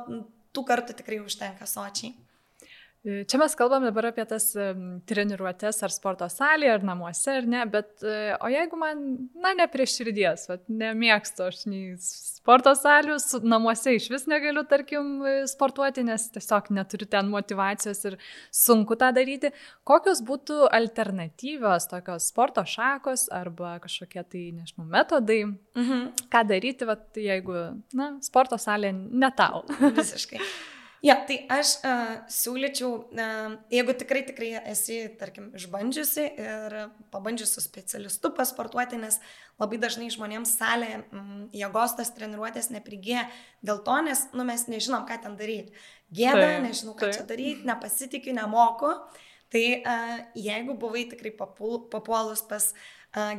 [0.54, 2.14] tų kartų tikrai užtenka sočiai.
[3.06, 4.48] Čia mes kalbam dabar apie tas
[5.06, 9.04] treniruotės ar sporto salėje, ar namuose, ar ne, bet e, o jeigu man,
[9.38, 15.14] na, ne prie širdies, vat, nemėgstu aš nei sporto salių, namuose iš vis negaliu, tarkim,
[15.22, 18.18] e, sportuoti, nes tiesiog neturiu ten motivacijos ir
[18.50, 19.54] sunku tą daryti,
[19.86, 25.44] kokios būtų alternatyvios tokios sporto šakos arba kažkokie tai, nežinau, metodai,
[25.78, 26.08] mhm.
[26.32, 29.62] ką daryti, vat, jeigu, na, sporto salė ne tau.
[29.78, 30.42] Visiškai.
[31.04, 36.76] Ja, tai aš uh, siūlyčiau, uh, jeigu tikrai, tikrai esi, tarkim, išbandžiusi ir
[37.12, 39.20] pabandžiusi su specialistu pasportuoti, nes
[39.60, 43.26] labai dažnai žmonėms salė mm, jėgos tas treniruotės neprigė
[43.66, 45.76] dėl to, nes nu, mes nežinom, ką ten daryti.
[46.16, 47.14] Gėda, tai, nežinau, ką tai.
[47.18, 48.92] čia daryti, nepasitikiu, nemoku.
[49.52, 52.86] Tai uh, jeigu buvai tikrai papuolus pas uh,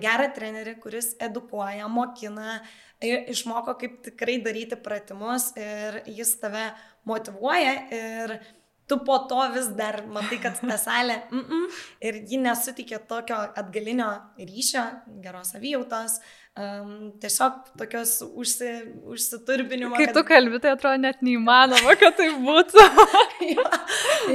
[0.02, 2.60] gerą trenerį, kuris edukuoja, mokina,
[3.02, 6.72] išmoko kaip tikrai daryti pratimus ir jis tave
[7.06, 8.40] motivuoja ir
[8.88, 13.38] tu po to vis dar matai, kad ta salė mm -mm, ir ji nesutikė tokio
[13.62, 14.10] atgalinio
[14.40, 14.84] ryšio,
[15.24, 16.20] geros savijautos,
[16.58, 18.70] um, tiesiog tokios užsi,
[19.06, 19.96] užsiturbinimo.
[19.96, 20.16] Kai kad...
[20.18, 22.86] tu kalbi, tai atrodo net neįmanoma, kad tai būtų.
[23.54, 23.66] jo,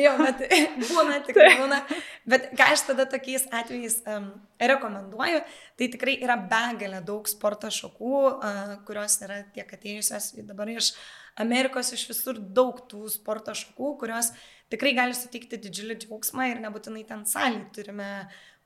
[0.01, 0.45] jo, bet
[0.91, 1.81] būna tikrai būna.
[2.29, 4.31] Bet ką aš tada tokiais atvejais um,
[4.63, 5.43] rekomenduoju,
[5.81, 10.95] tai tikrai yra begalė daug sporto šakų, uh, kurios yra tiek atėjusios dabar iš
[11.43, 14.31] Amerikos, iš visur daug tų sporto šakų, kurios
[14.73, 18.09] tikrai gali suteikti didžiulį džiaugsmą ir nebūtinai ten salį turime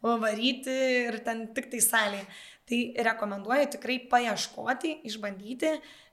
[0.03, 0.75] varyti
[1.09, 2.27] ir ten tik tai salėje.
[2.67, 5.69] Tai rekomenduoju tikrai paieškoti, išbandyti,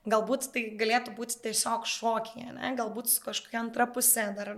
[0.05, 2.73] galbūt tai galėtų būti tiesiog šokėje, ne?
[2.77, 4.51] galbūt su kažkokia antra pusė dar,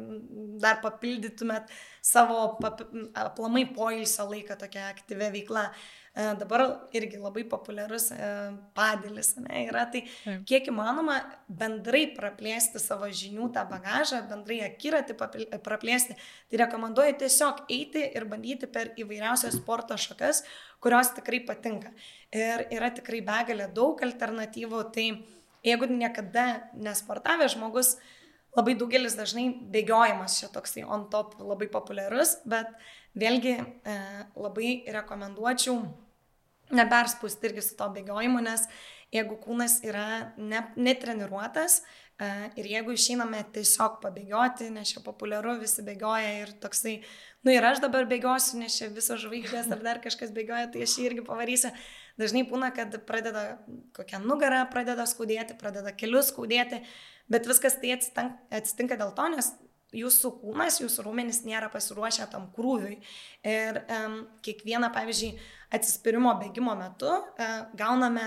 [0.59, 1.71] dar papildytumėt
[2.03, 2.83] savo pap,
[3.15, 5.69] aplamai poilsio laiką tokia aktyvia veikla.
[5.69, 6.61] E, dabar
[6.95, 8.27] irgi labai populiarus e,
[8.77, 10.05] padėlis ne, yra, tai
[10.47, 15.17] kiek įmanoma bendrai praplėsti savo žinių tą bagažą, bendrai akiratį
[15.65, 16.15] praplėsti,
[16.47, 20.45] tai rekomenduoju tiesiog eiti ir bandyti per įvairiausias sporto šakas,
[20.79, 21.91] kurios tikrai patinka.
[22.31, 25.09] Ir yra tikrai begalė daug alternatyvų, tai
[25.67, 27.97] jeigu niekada nesportavęs žmogus,
[28.55, 32.71] labai daugelis dažnai bėgiojimas čia toksai on top labai populiarus, bet
[33.19, 33.99] vėlgi e,
[34.39, 36.04] labai rekomenduočiau
[36.73, 38.65] neperspūsti irgi su to bėgiojimu, nes
[39.13, 41.93] jeigu kūnas yra ne, netreniruotas uh,
[42.55, 46.95] ir jeigu išeiname tiesiog pabėgioti, nes čia populiaru, visi bėgioja ir toksai,
[47.43, 50.95] nu ir aš dabar bėgiosiu, nes čia visos žvaigždės ar dar kažkas bėgioja, tai aš
[50.95, 51.73] jį irgi pavarysiu.
[52.15, 53.57] Dažnai būna, kad pradeda
[53.97, 56.79] kokią nugarą, pradeda skaudėti, pradeda kelius skaudėti,
[57.27, 59.51] bet viskas tai atsitinka dėl to, nes
[59.95, 62.97] jūsų kūnas, jūsų rūmenys nėra pasiruošę tam krūviui.
[63.45, 65.35] Ir um, kiekvieną, pavyzdžiui,
[65.75, 68.25] atsispirimo bėgimo metu uh, gauname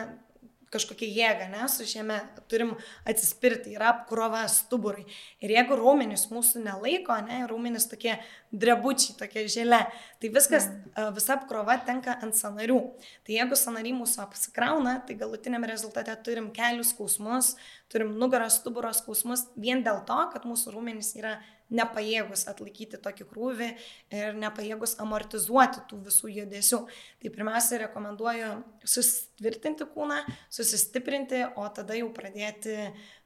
[0.72, 2.18] kažkokią jėgą, ne, su žeme,
[2.50, 2.74] turim
[3.08, 5.06] atsispirti, yra apkrova stuburai.
[5.44, 8.16] Ir jeigu raumenys mūsų nelaiko, ne, raumenys tokie
[8.52, 9.80] drebučiai, tokie žėlė,
[10.20, 11.12] tai viskas, mm.
[11.16, 12.80] visa apkrova tenka ant sanarių.
[13.26, 17.54] Tai jeigu sanariai mūsų apsikrauna, tai galutiniam rezultate turim kelių skausmus,
[17.92, 21.38] turim nugaros stuburo skausmus vien dėl to, kad mūsų raumenys yra
[21.74, 23.68] nepajėgus atlaikyti tokį krūvį
[24.16, 26.82] ir nepajėgus amortizuoti tų visų judesių.
[27.22, 28.52] Tai pirmiausia, rekomenduoju
[28.84, 30.22] susitvirtinti kūną,
[30.54, 32.78] susistiprinti, o tada jau pradėti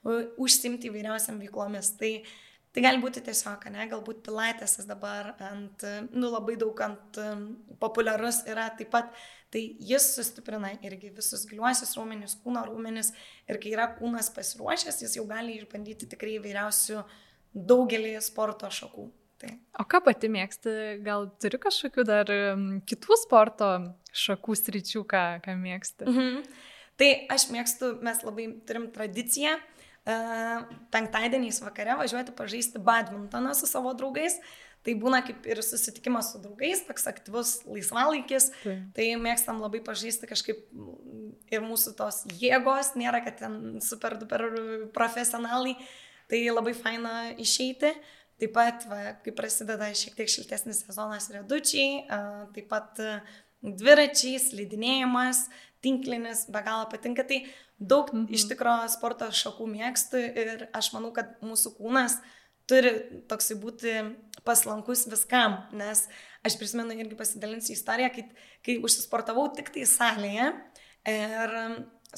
[0.02, 1.94] užsimti įvairiausiam veiklomis.
[2.00, 2.12] Tai,
[2.74, 7.22] tai gali būti tiesiog, ne, galbūt pilaitėsas dabar ant, nu labai daug ant
[7.82, 9.14] populiarus yra taip pat.
[9.52, 13.10] Tai jis sustiprina irgi visus giliuosius raumenis, kūno raumenis
[13.44, 17.02] ir kai yra kūnas pasiruošęs, jis jau gali išbandyti tikrai įvairiausių
[17.52, 19.08] daugelį sporto šakų.
[19.42, 19.56] Tai.
[19.82, 20.72] O ką pati mėgsti?
[21.02, 22.30] Gal turi kažkokių dar
[22.88, 23.70] kitų sporto
[24.14, 26.06] šakų sričių, ką, ką mėgsti?
[26.06, 26.42] Mhm.
[27.00, 33.94] Tai aš mėgstu, mes labai turim tradiciją uh, penktadieniais vakare važiuoti pažaisti badmintoną su savo
[33.98, 34.38] draugais.
[34.82, 38.48] Tai būna kaip ir susitikimas su draugais, toks aktyvus laisvalaikis.
[38.64, 38.76] Tai.
[38.94, 40.64] tai mėgstam labai pažaisti kažkaip
[41.54, 44.48] ir mūsų tos jėgos, nėra, kad ten super, super
[44.94, 45.76] profesionalai.
[45.78, 45.92] Uh,
[46.32, 47.92] Tai labai faina išeiti.
[48.40, 52.06] Taip pat, va, kai prasideda šiek tiek šiltesnis sezonas, redučiai,
[52.56, 52.96] taip pat
[53.62, 55.44] dviračiai, slidinėjimas,
[55.84, 57.26] tinklinis, be galo patinka.
[57.28, 57.42] Tai
[57.76, 58.30] daug mhm.
[58.32, 62.16] iš tikro sporto šakų mėgstu ir aš manau, kad mūsų kūnas
[62.70, 62.94] turi
[63.28, 63.94] toksai būti
[64.46, 66.06] paslankus viskam, nes
[66.46, 68.24] aš prisimenu irgi pasidalinsiu istoriją, kai,
[68.64, 70.48] kai užsisportavau tik tai salėje
[71.12, 71.58] ir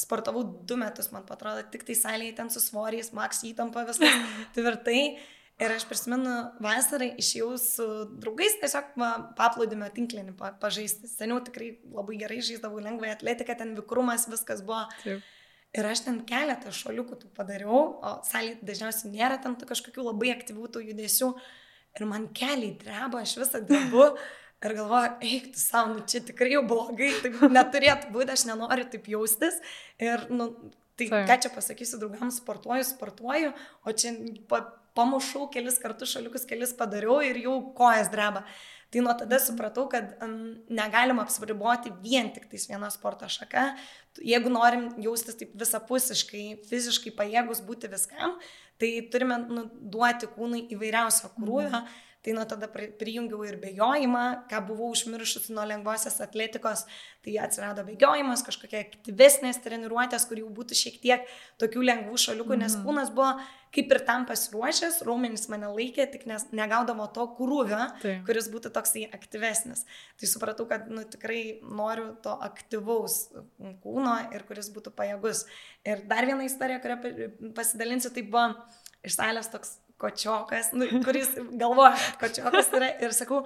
[0.01, 4.15] sportavau du metus, man atrodo, tik tai salėje ten su svoriais, maks įtampa viskas
[4.57, 5.01] tvirtai.
[5.63, 7.85] Ir aš prisimenu, vasarai išėjau su
[8.19, 11.07] draugais tiesiog va, paplūdimio tinklinį pa, pažaisti.
[11.07, 14.83] Seniau tikrai labai gerai žaisdavau lengvai atletiką, ten vikrumas, viskas buvo.
[15.05, 15.23] Taip.
[15.75, 20.71] Ir aš ten keletą šoliukų tų padariau, o salėje dažniausiai nėra ten kažkokių labai aktyvių
[20.75, 21.31] tų judesių.
[21.95, 24.11] Ir man keliai dreba, aš visą drebu.
[24.65, 28.87] Ir galvoju, eik tu savo, nu čia tikrai jau blogai, taip neturėtų būti, aš nenoriu
[28.89, 29.59] taip jaustis.
[30.01, 30.49] Ir, nu,
[30.97, 31.27] tai Taip.
[31.29, 33.51] ką čia pasakysiu, draugams sportuoju, sportuoju,
[33.85, 34.15] o čia
[34.49, 34.63] pa,
[34.97, 38.45] pamušau kelis kartus šaliukus, kelis padariau ir jau kojas dreba.
[38.95, 43.73] Tai nuo tada supratau, kad um, negalim apsiriboti vien tik tais viena sporto šaka.
[44.23, 48.37] Jeigu norim jaustis taip visapusiškai, fiziškai pajėgus būti viskam,
[48.79, 51.83] tai turime nu, duoti kūnui įvairiausio krūvio.
[51.83, 52.03] Mm.
[52.25, 56.87] Tai nuo tada prijungiau ir bėgiojimą, ką buvau užmiršusi nuo lengvosios atletikos,
[57.25, 61.29] tai atsirado bėgiojimas, kažkokie aktyvesnės treniruotės, kur jau būtų šiek tiek
[61.61, 62.87] tokių lengvų šaliukų, nes mhm.
[62.87, 63.35] kūnas buvo
[63.75, 68.17] kaip ir tam pasiruošęs, raumenys mane laikė, tik nes negaudavo to krūvio, tai.
[68.27, 69.85] kuris būtų toksai aktyvesnis.
[70.21, 73.27] Tai supratau, kad nu, tikrai noriu to aktyvaus
[73.83, 75.45] kūno ir kuris būtų pajėgus.
[75.87, 78.47] Ir dar viena istorija, kurią pasidalinsiu, tai buvo
[79.05, 83.43] iš salės toks kočiokas, nu, kuris galvoja, kad kočiokas yra ir sakau,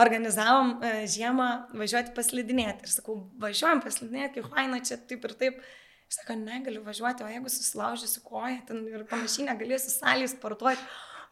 [0.00, 2.86] organizavom uh, žiemą važiuoti paslidinėti.
[2.86, 5.64] Ir sakau, važiuojam paslidinėti, kai Haina čia taip ir taip.
[6.04, 10.82] Jis sako, negaliu važiuoti, o jeigu susilaužysiu koją ten ir panašiai negalėsiu salėje sportuoti.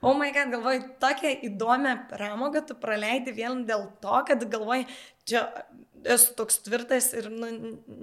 [0.03, 4.89] O oh my god, galvoju, tokią įdomią pramogą tu praleidi vien dėl to, kad galvoji,
[5.31, 5.45] čia
[6.11, 7.51] esu toks tvirtas ir nu,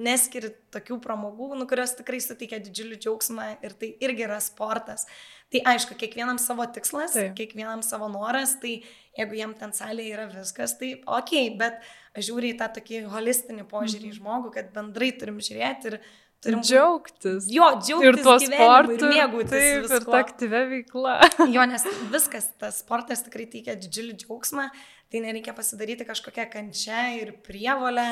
[0.07, 5.09] neskiri tokių pramogų, nu, kurios tikrai suteikia didžiulį džiaugsmą ir tai irgi yra sportas.
[5.49, 7.33] Tai aišku, kiekvienam savo tikslas, Taip.
[7.37, 8.83] kiekvienam savo noras, tai
[9.17, 11.79] jeigu jam ten salėje yra viskas, tai ok, bet
[12.13, 14.17] aš žiūriu į tą tokį holistinį požiūrį į mhm.
[14.19, 16.01] žmogų, kad bendrai turim žiūrėti ir
[16.39, 17.49] Turim džiaugtis.
[17.51, 18.07] Jo, džiaugtis.
[18.07, 18.93] Ir tuo sportu.
[18.95, 19.49] Ir mėgautis.
[19.51, 19.97] Taip, visko.
[19.97, 21.15] ir ta aktyvia veikla.
[21.55, 24.69] jo, nes viskas, tas sportas tikrai teikia didžiulį džiaugsmą,
[25.11, 28.07] tai nereikia pasidaryti kažkokią kančią ir prievolę,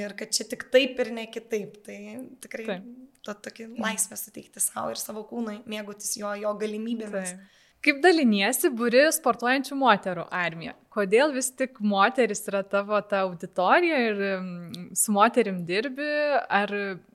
[0.00, 1.76] ir kad čia tik taip ir ne kitaip.
[1.84, 1.98] Tai
[2.46, 2.88] tikrai taip.
[3.26, 7.34] To tokį laisvę suteikti savo ir savo kūnui, mėgautis jo, jo galimybėmis.
[7.34, 7.52] Taip.
[7.86, 10.72] Kaip daliniesi būri sportuojančių moterų armija?
[10.90, 16.08] Kodėl vis tik moteris yra tavo ta auditorija ir mm, su moterim dirbi?
[16.48, 16.72] Ar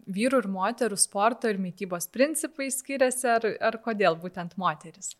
[0.07, 5.15] vyrų ir moterų sporto ir mytybos principai skiriasi, ar, ar kodėl būtent moteris?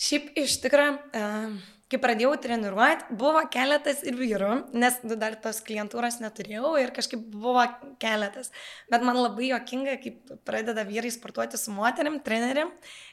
[0.00, 5.58] Šiaip iš tikrųjų, uh kai pradėjau treniruoti, buvo keletas ir vyrų, nes nu, dar tos
[5.66, 7.64] klientūros neturėjau ir kažkaip buvo
[8.02, 8.52] keletas.
[8.92, 12.70] Bet man labai jokinga, kaip pradeda vyrai sportuoti su moterim, treneriam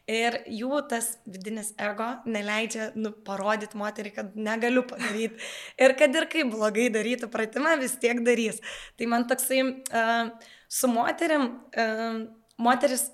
[0.09, 5.41] ir jų tas vidinis ego neleidžia nu, parodyti moteriai, kad negaliu padaryti.
[5.83, 8.59] Ir kad ir kaip blogai darytų pratimą, vis tiek darys.
[8.97, 10.29] Tai man toksai uh,
[10.69, 12.21] su moterim, uh,
[12.61, 13.09] moteris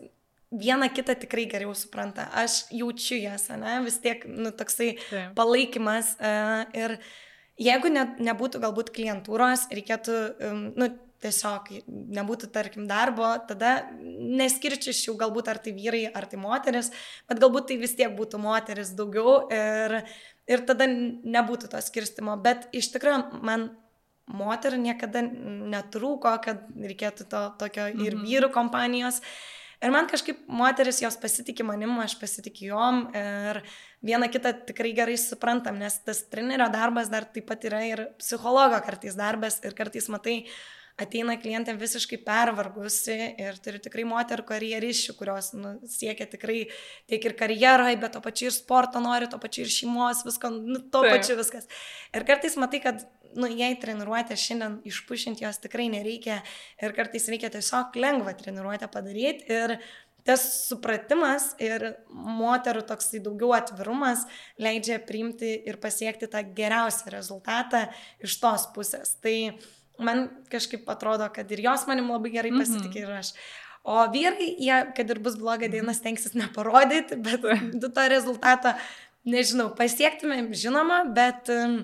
[0.53, 2.27] viena kitą tikrai geriau supranta.
[2.43, 5.33] Aš jaučiu jas, ne, vis tiek, nu, toksai Taip.
[5.37, 6.15] palaikymas.
[6.19, 6.97] Uh, ir
[7.61, 10.91] jeigu ne, nebūtų galbūt klientūros, reikėtų, um, nu,
[11.23, 16.91] tiesiog nebūtų, tarkim, darbo, tada neskirčiau galbūt ar tai vyrai, ar tai moteris,
[17.29, 20.01] bet galbūt tai vis tiek būtų moteris daugiau ir,
[20.51, 22.35] ir tada nebūtų to skirstimo.
[22.43, 23.69] Bet iš tikrųjų man
[24.31, 28.23] moterų niekada netrūko, kad reikėtų to tokio ir mhm.
[28.27, 29.21] vyrų kompanijos.
[29.83, 33.59] Ir man kažkaip moteris jos pasitikė manim, aš pasitikiu jom ir
[34.05, 38.79] vieną kitą tikrai gerai suprantam, nes tas trenerio darbas dar taip pat yra ir psichologo
[38.85, 40.37] kartais darbas ir kartais matai,
[41.01, 46.59] ateina klientė visiškai pervargusi ir turi tikrai moterų karjeriščių, kurios nu, siekia tikrai
[47.09, 50.83] tiek ir karjerai, bet to pačiu ir sporto nori, to pačiu ir šeimos, visko, nu,
[50.93, 51.17] to Taip.
[51.17, 51.67] pačiu viskas.
[52.13, 53.03] Ir kartais matai, kad
[53.33, 56.41] nu, jei treniruotę šiandien išpušinti jos tikrai nereikia
[56.81, 59.77] ir kartais reikia tiesiog lengvą treniruotę padaryti ir
[60.23, 64.23] tas supratimas ir moterų toksai daugiau atvirumas
[64.61, 67.87] leidžia priimti ir pasiekti tą geriausią rezultatą
[68.23, 69.17] iš tos pusės.
[69.19, 69.35] Tai
[70.05, 72.63] man kažkaip atrodo, kad ir jos manim labai gerai mhm.
[72.63, 73.33] pasitikė ir aš.
[73.83, 77.43] O vyrai, jie, kad ir bus bloga diena, stengsis neparodyti, bet
[77.81, 78.71] du to rezultato,
[79.27, 81.81] nežinau, pasiektumėm, žinoma, bet um,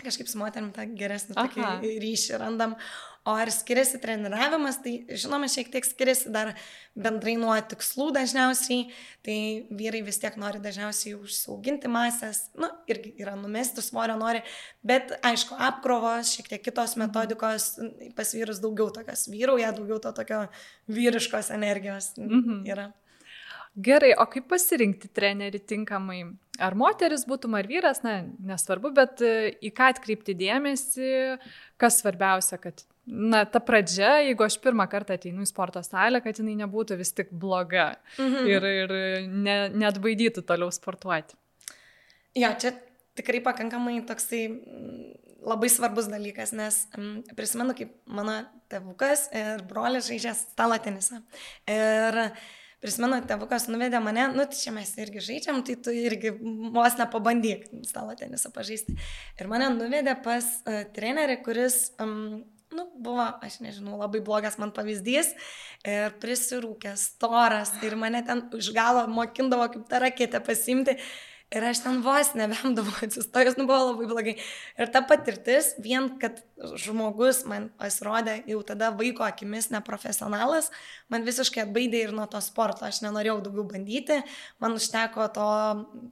[0.00, 1.36] kažkaip su moterim tą geresnį
[2.04, 2.76] ryšį randam.
[3.28, 6.54] O ar skiriasi treniravimas, tai žinoma, šiek tiek skiriasi dar
[6.96, 8.86] bendrai nuo tikslų dažniausiai,
[9.26, 9.36] tai
[9.68, 14.40] vyrai vis tiek nori dažniausiai užsiauginti masės, nu, irgi yra numesti svorio nori,
[14.86, 17.04] bet aišku, apkrovos, šiek tiek kitos mhm.
[17.04, 17.68] metodikos,
[18.16, 20.46] pas vyrus daugiau tokios vyrauja, daugiau to tokio
[20.88, 22.64] vyriškos energijos mhm.
[22.70, 22.88] yra.
[23.78, 26.22] Gerai, o kaip pasirinkti trenerį tinkamai?
[26.64, 31.10] Ar moteris būtum, ar vyras, na, nesvarbu, bet į ką atkreipti dėmesį,
[31.78, 36.38] kas svarbiausia, kad, na, ta pradžia, jeigu aš pirmą kartą ateinu į sporto salę, kad
[36.40, 38.50] jinai nebūtų vis tik bloga mhm.
[38.52, 38.96] ir, ir
[39.28, 41.38] ne, net baidytų toliau sportuoti.
[42.38, 42.74] Jo, čia
[43.18, 44.42] tikrai pakankamai toksai
[45.48, 48.40] labai svarbus dalykas, nes um, prisimenu, kaip mano
[48.70, 51.22] tėvukas ir brolis žaidžia stalo tenisą.
[51.70, 52.18] Ir
[52.82, 56.34] prisimenu, tėvukas nuvedė mane, nu, tai čia mes irgi žaidžiam, tai tu irgi
[56.74, 58.98] vos nepabandyk stalo tenisą pažaisti.
[59.40, 62.44] Ir mane nuvedė pas uh, trenerį, kuris, um,
[62.74, 65.32] nu, buvo, aš nežinau, labai blogas man pavyzdys
[65.88, 70.98] ir prisirūkęs, storas ir mane ten už galo mokindavo kaip tą raketę pasimti.
[71.48, 74.34] Ir aš ten vos nevemdavau atsistojus, nu buvo labai blogai.
[74.76, 76.42] Ir ta patirtis, vien kad
[76.76, 80.68] žmogus man pasirodė jau tada vaiko akimis neprofesionalas,
[81.08, 82.84] man visiškai atbaidė ir nuo to sporto.
[82.84, 84.20] Aš nenorėjau daugiau bandyti,
[84.60, 85.48] man užteko to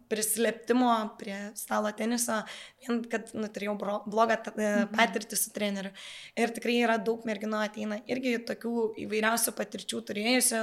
[0.09, 2.41] prislėptimo prie stalo teniso,
[2.89, 4.93] vien kad nu, turėjau blogą e, mhm.
[4.97, 5.93] patirtį su treneriu.
[6.39, 8.75] Ir tikrai yra daug merginų ateina irgi tokių
[9.07, 10.63] įvairiausių patirčių turėjusių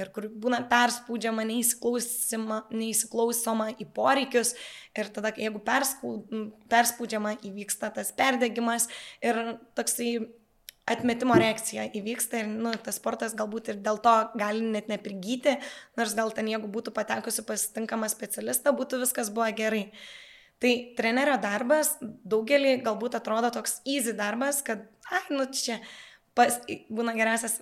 [0.00, 4.50] ir kur būna perspaudžiama, neįsiklausoma, į poreikius
[4.98, 8.88] ir tada, jeigu perspaudžiama, įvyksta tas perdegimas
[9.24, 9.34] ir
[9.78, 10.10] toksai
[10.90, 15.56] atmetimo reakcija įvyksta ir nu, tas sportas galbūt ir dėl to gali net neprigyti,
[15.98, 19.86] nors gal ten jeigu būtų patekusi pasitinkamą specialistą, būtų viskas buvo gerai.
[20.60, 25.78] Tai trenerio darbas daugelį galbūt atrodo toks easy darbas, kad, ai, nu čia
[26.36, 26.58] pas,
[26.92, 27.56] būna geriausias,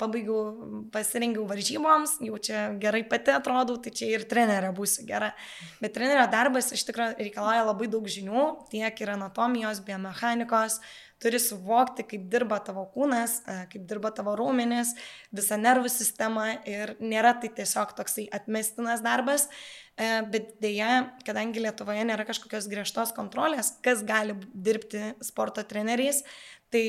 [0.00, 5.34] pabaigiau, pasirengiau varžyboms, jau čia gerai pati atrodau, tai čia ir trenerė būsiu gera.
[5.82, 10.80] Bet trenerio darbas iš tikrųjų reikalauja labai daug žinių, tiek ir anatomijos, biomechanikos,
[11.20, 14.94] turi suvokti, kaip dirba tavo kūnas, e, kaip dirba tavo raumenis,
[15.36, 19.48] visa nervų sistema ir nėra tai tiesiog toksai atmestinas darbas,
[19.96, 26.24] e, bet dėja, kadangi Lietuvoje nėra kažkokios griežtos kontrolės, kas gali dirbti sporto treneriais,
[26.72, 26.84] tai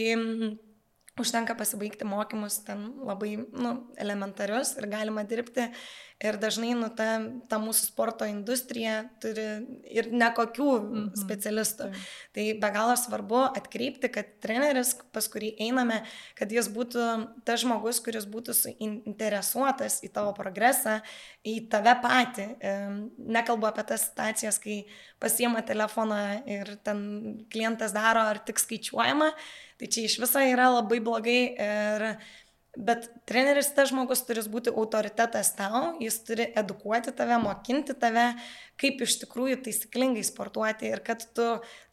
[1.20, 5.68] užtenka pasibaigti mokymus ten labai nu, elementarius ir galima dirbti.
[6.22, 7.16] Ir dažnai nu, ta,
[7.50, 9.46] ta mūsų sporto industrija turi
[9.90, 11.08] ir nekokių -hmm.
[11.18, 11.88] specialistų.
[11.90, 12.04] Mm.
[12.38, 16.04] Tai be galo svarbu atkreipti, kad treneris, pas kurį einame,
[16.38, 17.08] kad jis būtų
[17.44, 21.02] tas žmogus, kuris būtų suinteresuotas į tavo progresą,
[21.44, 22.48] į tave patį.
[23.18, 24.86] Nekalbu apie tas situacijas, kai
[25.20, 27.02] pasiema telefoną ir ten
[27.50, 29.34] klientas daro ar tik skaičiuojama
[29.82, 32.04] Tai čia iš viso yra labai blogai ir
[32.72, 38.30] Bet treneris tas žmogus turi būti autoritetas tau, jis turi edukuoti tave, mokinti tave,
[38.80, 41.48] kaip iš tikrųjų taisyklingai sportuoti ir kad tu,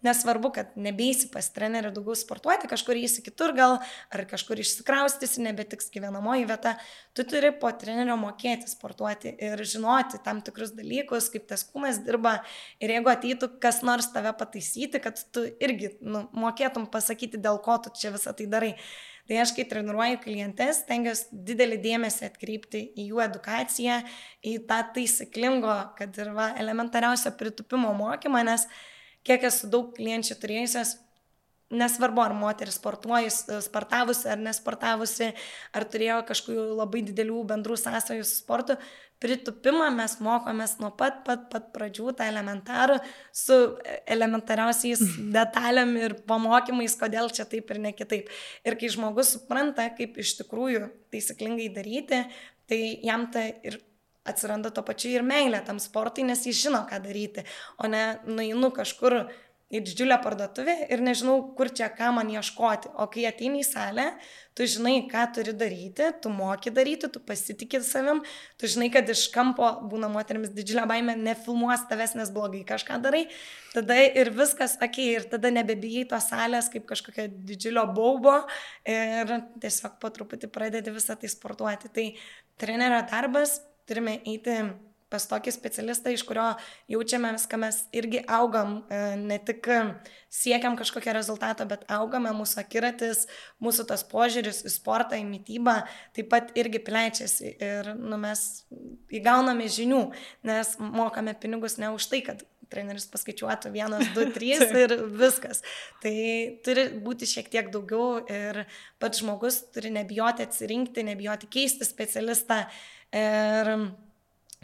[0.07, 3.81] nesvarbu, kad nebeisi pas trenerių daugiau sportuoti, kažkur įsi kitur gal,
[4.15, 6.77] ar kažkur išsikraustysi, nebetiks gyvenamoji vieta,
[7.11, 12.39] tu turi po trenerio mokėti sportuoti ir žinoti tam tikrus dalykus, kaip tas kūnas dirba
[12.79, 17.83] ir jeigu ateitų kas nors tave pataisyti, kad tu irgi nu, mokėtum pasakyti, dėl ko
[17.83, 18.75] tu čia visą tai darai.
[19.29, 23.99] Tai aš, kai treniruoju klientes, tengiuosi didelį dėmesį atkreipti į jų edukaciją,
[24.41, 28.65] į tą taisyklingo, kad ir va, elementariausio pritupimo mokymą, nes
[29.29, 30.95] kiek esu daug klienčių turėjusios,
[31.75, 35.33] nesvarbu, ar moteris sportavusi ar nesportavusi,
[35.77, 38.79] ar turėjo kažkokių labai didelių bendrų sąsajų su sportu,
[39.23, 42.99] pritupimą mes mokomės nuo pat, pat, pat pradžių, tą elementarų,
[43.35, 43.57] su
[44.07, 45.03] elementariausiais
[45.37, 48.31] detalėm ir pamokymais, kodėl čia taip ir ne kitaip.
[48.65, 52.23] Ir kai žmogus supranta, kaip iš tikrųjų taisyklingai daryti,
[52.71, 53.81] tai jam tai ir
[54.29, 57.45] atsiranda to pačiu ir meilė tam sportui, nes jis žino, ką daryti,
[57.81, 59.23] o ne nueinu kažkur
[59.69, 62.89] į didžiulę parduotuvę ir nežinau, kur čia ką man ieškoti.
[62.97, 64.07] O kai ateini į salę,
[64.57, 68.23] tu žinai, ką turi daryti, tu moki daryti, tu pasitikė savim,
[68.57, 73.27] tu žinai, kad iš kampo būna moteriams didžiulė baime, nefilmuos tavęs, nes blogai kažką darai,
[73.77, 78.41] tada ir viskas, okei, okay, ir tada nebebijai tos salės kaip kažkokia didžiulio baubo
[78.89, 81.93] ir tiesiog po truputį pradedi visą tai sportuoti.
[81.93, 82.11] Tai
[82.57, 83.59] trenerio darbas,
[83.89, 84.63] turime eiti
[85.13, 86.51] pas tokį specialistą, iš kurio
[86.93, 89.71] jaučiame viską, mes irgi augam, e, ne tik
[90.33, 93.25] siekiam kažkokio rezultato, bet augame, mūsų akiratis,
[93.65, 95.79] mūsų tas požiūris į sportą, į mytybą
[96.17, 98.45] taip pat irgi plečiasi ir nu, mes
[99.15, 100.05] įgauname žinių,
[100.49, 105.63] nes mokame pinigus ne už tai, kad treneris paskaičiuotų vienas, du, trys ir viskas.
[106.03, 106.15] Tai
[106.65, 108.65] turi būti šiek tiek daugiau ir
[109.01, 112.67] pats žmogus turi nebijoti atsirinkti, nebijoti keisti specialistą.
[113.17, 113.73] Ir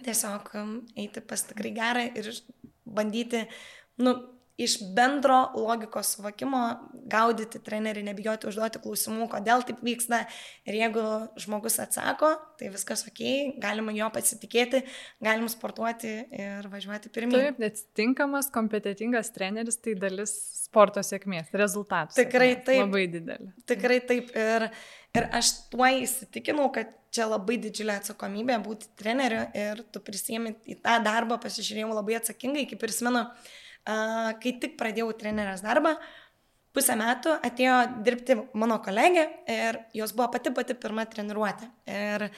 [0.03, 2.31] tiesiog um, eiti pas tikrai gerą ir
[2.85, 3.45] bandyti,
[4.03, 4.15] nu,
[4.57, 6.61] iš bendro logikos suvokimo
[7.11, 10.21] gaudyti trenerį, nebijoti užduoti klausimų, kodėl taip vyksta.
[10.69, 11.03] Ir jeigu
[11.43, 12.31] žmogus atsako,
[12.61, 13.23] tai viskas ok,
[13.63, 14.85] galima jo pasitikėti,
[15.25, 17.35] galim sportuoti ir važiuoti pirmyn.
[17.35, 22.15] Taip, net tinkamas, kompetitingas treneris tai dalis sporto sėkmės, rezultatų.
[22.23, 22.85] Tikrai sėkmės, taip.
[22.87, 23.55] Labai didelė.
[23.75, 24.31] Tikrai taip.
[24.39, 24.71] Ir,
[25.15, 30.81] ir aš tuo įsitikinau, kad čia labai didžiulė atsakomybė būti treneriu ir tu prisėmi į
[30.83, 33.23] tą darbą, pasižiūrėjau labai atsakingai, kaip prisimenu,
[33.85, 35.95] kai tik pradėjau trenerės darbą,
[36.75, 41.71] pusę metų atėjo dirbti mano kolegė ir jos buvo pati pati pirma treniruotė.
[41.87, 42.29] Ir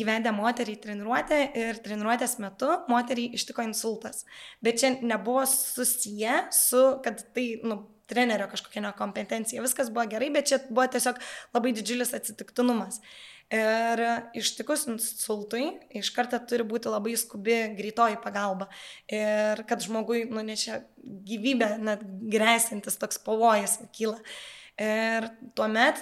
[0.00, 4.26] įvedė moterį į treniruotę ir treniruotės metu moteriai ištiko insultas.
[4.62, 9.62] Bet čia nebuvo susiję su, kad tai, nu, trenerio kažkokia nekompetencija.
[9.64, 11.20] Viskas buvo gerai, bet čia buvo tiesiog
[11.54, 13.00] labai didžiulis atsitiktinumas.
[13.50, 14.00] Ir
[14.38, 15.64] ištikus insultui
[15.98, 18.68] iš karto turi būti labai skubi greitoji pagalba.
[19.10, 20.84] Ir kad žmogui nunešia
[21.26, 24.20] gyvybę, net grėsintis toks pavojus kyla.
[24.78, 25.26] Ir
[25.58, 25.98] tuomet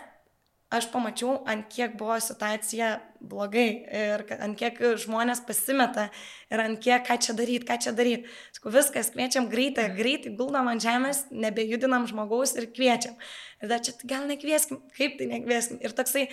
[0.75, 3.69] aš pamačiau, ant kiek buvo situacija blogai
[4.01, 6.09] ir ant kiek žmonės pasimeta
[6.53, 8.29] ir ant kiek ką čia daryti, ką čia daryti.
[8.57, 13.17] Sakau, viskas, kviečiam greitai, greitai guldom ant žemės, nebejudinam žmogaus ir kviečiam.
[13.63, 15.81] Ir dar čia gal nekvieskim, kaip tai nekvieskim.
[15.81, 16.29] Ir toksai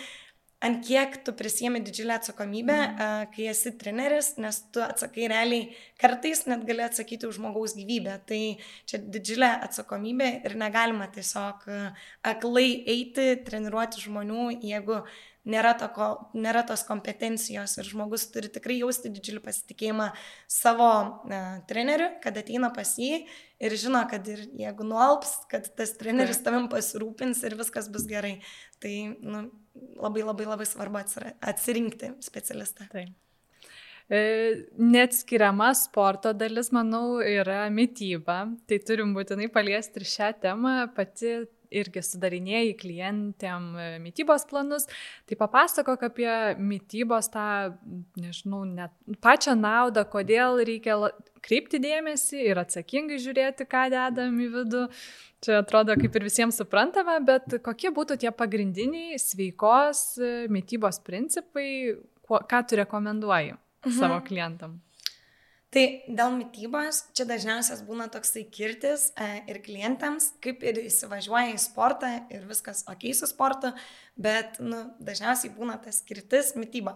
[0.64, 3.28] ant kiek tu prisėmė didžiulę atsakomybę, mm.
[3.36, 5.68] kai esi treneris, nes tu atsakai realiai
[6.02, 8.18] kartais net gali atsakyti už žmogaus gyvybę.
[8.30, 8.42] Tai
[8.90, 11.68] čia didžiulė atsakomybė ir negalima tiesiog
[12.26, 15.04] aklai eiti, treniruoti žmonių, jeigu
[15.46, 20.08] nėra, to, nėra tos kompetencijos ir žmogus turi tikrai jausti didžiulį pasitikėjimą
[20.52, 23.26] savo uh, treneriu, kad ateina pas jį
[23.62, 28.40] ir žino, kad ir jeigu nuolps, kad tas treneris tavim pasirūpins ir viskas bus gerai.
[28.84, 29.46] Tai nu,
[30.02, 32.88] labai labai labai svarbu atsirinkti specialistą.
[32.92, 33.14] Taip.
[34.06, 34.20] E,
[34.78, 38.44] neatskiriama sporto dalis, manau, yra mytyba.
[38.70, 40.76] Tai turim būtinai paliesti ir šią temą.
[40.96, 41.40] Pati
[41.76, 44.88] irgi sudarinėjai klientėm e, mytybos planus,
[45.28, 47.48] tai papasakok apie mytybos tą,
[48.20, 50.98] nežinau, net pačią naudą, kodėl reikia
[51.46, 54.86] kreipti dėmesį ir atsakingai žiūrėti, ką dedam į vidų.
[55.46, 61.68] Čia atrodo kaip ir visiems suprantama, bet kokie būtų tie pagrindiniai sveikos e, mytybos principai,
[62.26, 63.96] ką tu rekomenduoji mhm.
[64.00, 64.80] savo klientam?
[65.76, 71.58] Tai dėl mytybos čia dažniausias būna toksai kirtis e, ir klientams, kaip ir įsivažiuoja į
[71.60, 73.74] sportą ir viskas ok su sportu,
[74.16, 76.96] bet nu, dažniausiai būna tas kirtis mytyba.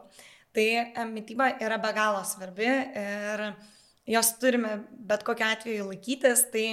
[0.56, 3.46] Tai e, mytyba yra be galo svarbi ir
[4.16, 4.78] jos turime
[5.12, 6.48] bet kokiu atveju laikytis.
[6.56, 6.66] Tai,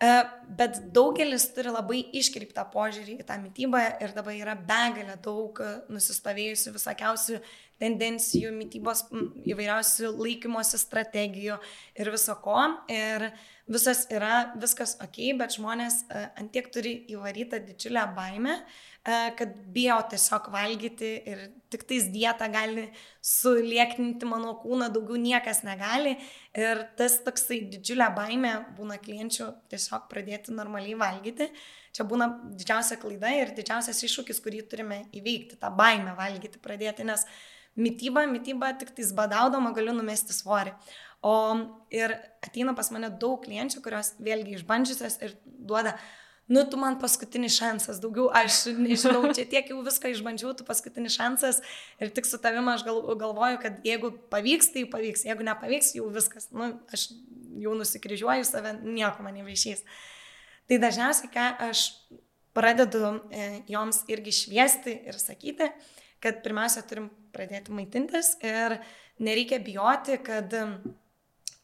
[0.00, 0.18] e,
[0.56, 5.60] bet daugelis turi labai iškreiptą požiūrį į tą mytybą ir dabar yra begalė daug
[5.92, 7.44] nusistovėjusių visokiausių
[7.80, 9.06] tendencijų, mytybos
[9.48, 11.56] įvairiausių laikymosi strategijų
[12.00, 12.58] ir viso ko.
[12.92, 13.30] Ir
[13.70, 19.98] visas yra, viskas ok, bet žmonės e, antiek turi įvarytą didžiulę baimę, e, kad bijo
[20.10, 22.88] tiesiog valgyti ir tik tais dieta gali
[23.24, 26.16] suliekninti mano kūną, daugiau niekas negali.
[26.58, 31.50] Ir tas toksai didžiulė baimė būna klienčių tiesiog pradėti normaliai valgyti.
[31.96, 37.24] Čia būna didžiausia klaida ir didžiausias iššūkis, kurį turime įveikti, tą baimę valgyti pradėti, nes
[37.26, 37.32] uh,
[37.76, 40.74] mytyba, mytyba, tik tais badaudama galiu numesti svorį.
[41.22, 41.34] O
[41.92, 45.96] ir ateina pas mane daug klienčių, kurios vėlgi išbandžiusios ir duoda,
[46.50, 51.14] nu, tu man paskutinis šansas, daugiau aš nežinau, čia tiek jau viską išbandžiau, tu paskutinis
[51.18, 51.60] šansas
[52.00, 56.08] ir tik su tavimi aš gal, galvoju, kad jeigu pavyks, tai pavyks, jeigu nepavyks, jau
[56.14, 57.10] viskas, nu, aš
[57.60, 59.84] jau nusikryžiuoju save, nieko man nevaišys.
[60.70, 61.80] Tai dažniausiai, ką aš
[62.54, 63.00] pradedu
[63.34, 65.66] e, joms irgi šviesti ir sakyti,
[66.22, 68.76] kad pirmiausia turim pradėti maitintis ir
[69.18, 70.54] nereikia bijoti, kad,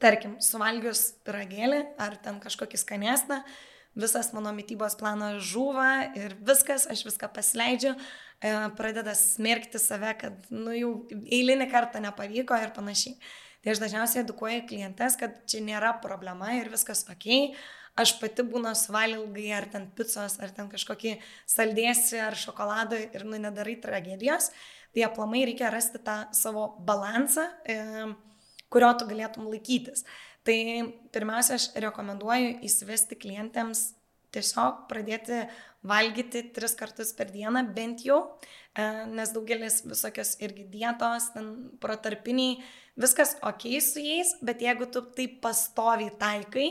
[0.02, 3.40] tarkim, suvalgius piragėlį ar ten kažkokį skanesną,
[3.94, 10.50] visas mano mytybos planas žūva ir viskas, aš viską pasileidžiu, e, pradeda smerkti save, kad,
[10.50, 13.16] nu, jau eilinį kartą nepavyko ir panašiai.
[13.62, 17.54] Tai aš dažniausiai edukuoju klientes, kad čia nėra problema ir viskas ok,
[17.97, 21.16] aš pati būna suvalgai ar ten picos, ar ten kažkokį
[21.49, 24.51] saldėsi, ar šokoladą ir nu nedarai tragedijos,
[24.94, 27.76] tai aplamai reikia rasti tą savo balansą, e,
[28.72, 30.07] kurio tu galėtum laikytis.
[30.47, 30.59] Tai
[31.12, 33.88] pirmiausia, aš rekomenduoju įsivesti klientėms
[34.36, 35.47] tiesiog pradėti
[35.87, 38.18] valgyti tris kartus per dieną bent jau,
[38.76, 42.59] e, nes daugelis visokios irgi dietos, ten protarpiniai,
[43.01, 46.68] viskas ok su jais, bet jeigu tu tai pastoviai taikai,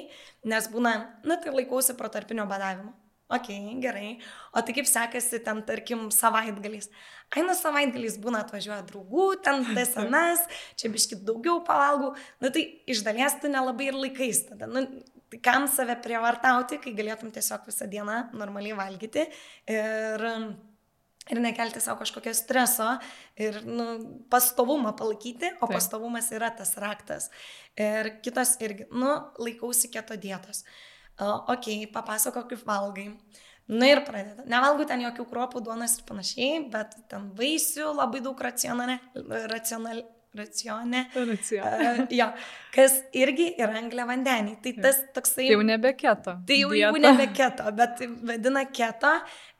[0.51, 0.93] nes būna,
[1.25, 2.93] nu tai laikausi protarpinio badavimo.
[3.27, 3.47] Ok,
[3.81, 4.19] gerai.
[4.53, 6.91] O tai kaip sekasi ten, tarkim, savaitgaliais?
[7.33, 10.43] Aina savaitgaliais būna atvažiuoja draugų, ten desenas,
[10.77, 12.13] čia biškit daugiau pavalgau.
[12.43, 14.69] Nu tai iš dalies tu nelabai ir laikais tada.
[14.69, 14.85] Nu,
[15.31, 19.25] tai kam save prievartauti, kai galėtum tiesiog visą dieną normaliai valgyti
[19.71, 20.25] ir,
[21.31, 22.91] ir nekelti savo kažkokio streso
[23.41, 23.87] ir nu,
[24.31, 25.77] pastovumą palaikyti, o Taip.
[25.77, 27.31] pastovumas yra tas raktas.
[27.75, 30.63] Ir kitas irgi, nu, laikausi keto dietos.
[31.15, 33.13] Uh, ok, papasako, kaip valgai.
[33.65, 34.43] Na ir pradeda.
[34.45, 38.99] Nevalgau ten jokių kruopų, duonos ir panašiai, bet ten vaisių labai daug racionale,
[39.49, 40.03] racional,
[40.37, 41.05] racione.
[41.15, 41.91] Racione.
[41.91, 42.27] Uh, jo,
[42.75, 44.57] kas irgi yra anglė vandenį.
[44.63, 45.45] Tai tas toksai...
[45.45, 46.37] Tai jau nebe keto.
[46.47, 49.13] Tai jau, jau nebe keto, bet vadina keto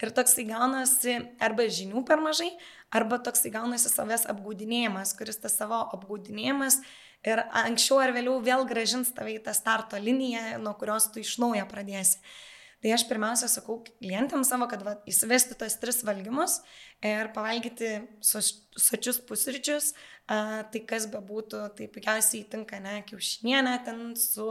[0.03, 2.51] ir toksai gaunasi arba žinių per mažai,
[2.95, 6.81] arba toksai gaunasi savęs apgaudinėjimas, kuris tas savo apgaudinėjimas
[7.25, 11.37] ir anksčiau ar vėliau vėl gražins tave į tą starto liniją, nuo kurios tu iš
[11.41, 12.19] naujo pradėsi.
[12.83, 16.59] Tai aš pirmiausia sakau klientams savo, kad va, įsivesti tos tris valgymus
[17.05, 17.91] ir pavalgyti
[18.23, 19.93] sočius pusryčius,
[20.29, 24.47] a, tai kas bebūtų, tai puikiausiai tinka, ne, kiaušinienė ten su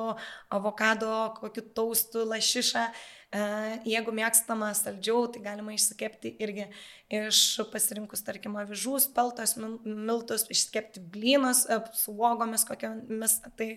[0.54, 2.88] avokado, kokiu taustu, lašiša.
[3.34, 3.44] A,
[3.82, 6.68] jeigu mėgstama saldžiau, tai galima išsikepti irgi
[7.14, 7.40] iš
[7.72, 11.64] pasirinkus, tarkim, avižų, speltos, miltus, išskepti blynus
[11.98, 13.40] su uogomis kokiamis.
[13.58, 13.70] Tai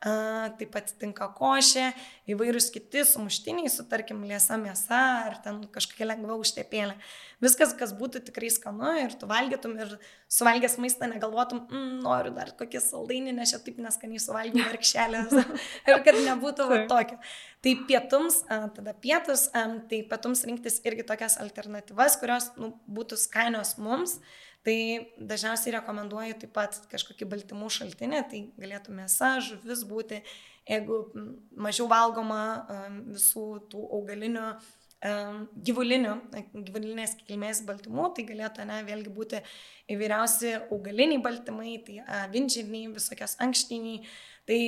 [0.00, 1.90] taip pat tinka košė,
[2.32, 6.94] įvairius kiti sumuštiniai su, tarkim, liesa mėsa ar ten kažkokia lengva užtepėlė.
[7.44, 9.92] Viskas, kas būtų tikrai skanu ir tu valgytum ir
[10.32, 15.36] suvalgęs maistą negalvotum, mm, noriu dar kokį saldainį, nes čia taip neskaniai suvalgiau varkšelės
[15.90, 17.20] ir kad nebūtų va tokio.
[17.60, 24.22] Tai pietums, tada pietus, tai pietums rinktis irgi tokias alternatyvas, kurios nu, būtų skanios mums.
[24.66, 24.76] Tai
[25.16, 30.20] dažniausiai rekomenduoju taip pat kažkokį baltymų šaltinį, tai galėtų mėsa, žuvis būti,
[30.68, 30.98] jeigu
[31.56, 32.42] mažiau valgoma
[33.06, 34.50] visų tų augalinių,
[35.64, 36.16] gyvulinių,
[36.52, 39.40] gyvulinės kilmės baltymų, tai galėtų ne, vėlgi būti
[39.94, 44.04] įvairiausi augaliniai baltymai, tai vinžiniai, visokios ankštiniai.
[44.50, 44.60] Tai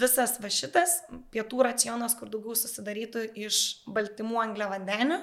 [0.00, 0.98] visas va šitas
[1.32, 5.20] pietų racionas, kur daugiau susidarytų iš baltymų angliavandenių,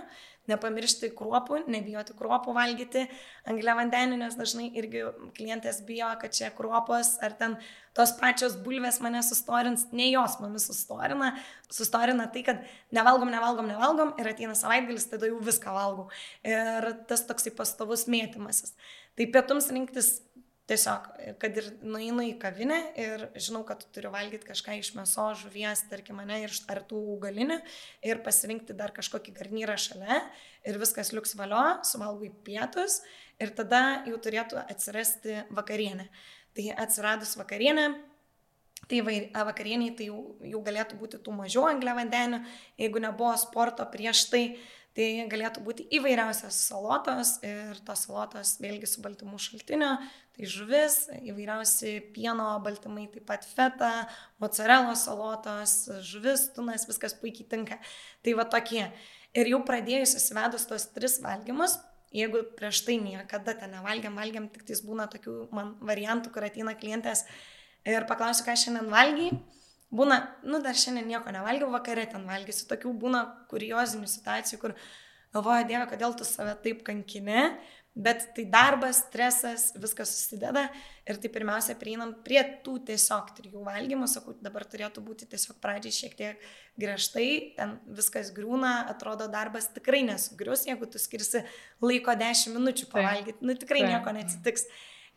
[0.49, 3.05] nepamiršti kruopų, nebijoti kruopų valgyti,
[3.49, 5.03] angliavandenį, nes dažnai irgi
[5.37, 7.57] klientės bijo, kad čia kruopos ar ten
[7.97, 11.33] tos pačios bulvės mane sustorins, ne jos mumis sustorina,
[11.71, 12.65] sustorina tai, kad
[12.95, 16.09] nevalgom, nevalgom, nevalgom ir ateina savaitgalis, tada jau viską valgau.
[16.47, 18.73] Ir tas toksai pastovus mėtymasis.
[19.19, 20.13] Tai pietums rinktis
[20.71, 25.81] Tiesiog, kad ir nueinu į kavinę ir žinau, kad turiu valgyti kažką iš mėsos, žuvies,
[25.91, 27.57] tarkim, mane ir ar tų augalinių
[28.07, 30.21] ir pasirinkti dar kažkokį garnyrą šalia
[30.63, 33.01] ir viskas liuks valio, suvalgau į pietus
[33.43, 36.07] ir tada jau turėtų atsirasti vakarienė.
[36.55, 37.89] Tai atsiradus vakarienė,
[38.87, 40.21] tai vakarieniai tai jau,
[40.53, 42.45] jau galėtų būti tų mažiau angliavandenių,
[42.79, 44.45] jeigu nebuvo sporto prieš tai,
[44.91, 49.93] Tai galėtų būti įvairiausios salotos ir tos salotos vėlgi su baltymų šaltinio,
[50.35, 53.91] tai žuvis, įvairiausi pieno baltymai, taip pat feta,
[54.43, 57.79] mozzarella salotos, žuvis, tunas, viskas puikiai tinka.
[58.19, 58.83] Tai va tokie.
[59.31, 61.77] Ir jau pradėjus įsivedus tos tris valgymus,
[62.11, 66.75] jeigu prieš tai niekada ten nevalgiam, valgiam, tik tais būna tokių man variantų, kur ateina
[66.75, 67.23] klientės
[67.87, 69.39] ir paklausiu, ką šiandien valgiai
[69.91, 72.67] būna, nu dar šiandien nieko nevalgiau, vakare ten valgysiu.
[72.71, 74.75] Tokių būna kuriozinių situacijų, kur
[75.35, 77.51] galvoja, Dieve, kodėl tu save taip kankini,
[77.91, 80.69] Bet tai darbas, stresas, viskas susideda
[81.03, 85.97] ir tai pirmiausia prieinam prie tų tiesiog trijų valgymų, sakau, dabar turėtų būti tiesiog pradžiai
[85.97, 86.45] šiek tiek
[86.79, 87.25] griežtai,
[87.57, 91.43] ten viskas griūna, atrodo darbas tikrai nesugrius, jeigu tu skirsi
[91.83, 94.69] laiko 10 minučių pavalgyti, nu tikrai nieko neatsitiks.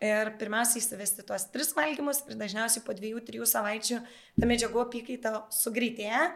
[0.05, 4.01] Ir pirmiausia įsivesti tuos tris valgymus ir dažniausiai po dviejų, trijų savaičių
[4.41, 6.27] ta medžiagų apykaita sugreitėja.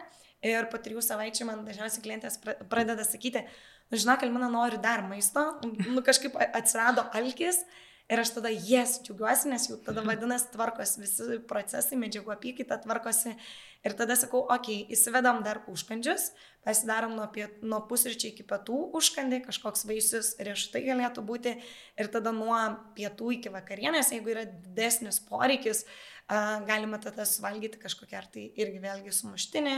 [0.47, 3.43] Ir po trijų savaičių man dažniausiai klientės pradeda sakyti,
[3.91, 5.43] nu žinok, Elmina nori dar maisto,
[5.91, 7.61] nu kažkaip atsirado alkis.
[8.09, 12.79] Ir aš tada jas yes, džiaugiuosi, nes jau tada vadinasi tvarkosi visi procesai, medžiagų apykaita
[12.81, 13.35] tvarkosi.
[13.85, 16.31] Ir tada sakau, okei, okay, įsivedam dar užkandžius,
[16.65, 21.53] pasidarom nuo, piet, nuo pusryčiai iki pietų užkandį, kažkoks vaisius riešutai galėtų būti.
[22.01, 22.57] Ir tada nuo
[22.97, 28.81] pietų iki vakarienės, jeigu yra didesnis poreikis, uh, galima tada suvalgyti kažkokią, ar tai irgi
[28.83, 29.75] vėlgi sumuštinį,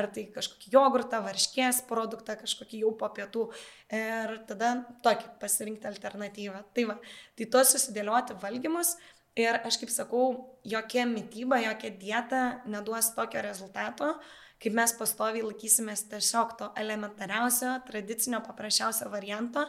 [0.00, 3.46] ar tai kažkokį jogurtą, varškės produktą, kažkokį jau po pietų
[3.92, 4.72] ir tada
[5.04, 6.62] tokį pasirinkti alternatyvą.
[6.74, 6.98] Tai va,
[7.36, 8.94] tai tuos susidėlioti valgymus
[9.38, 10.24] ir aš kaip sakau,
[10.64, 14.14] jokia mytyba, jokia dieta neduos tokio rezultato,
[14.60, 19.68] kaip mes pastoviai laikysimės tiesiog to elementariausio, tradicinio, paprasčiausio varianto.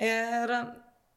[0.00, 0.54] Ir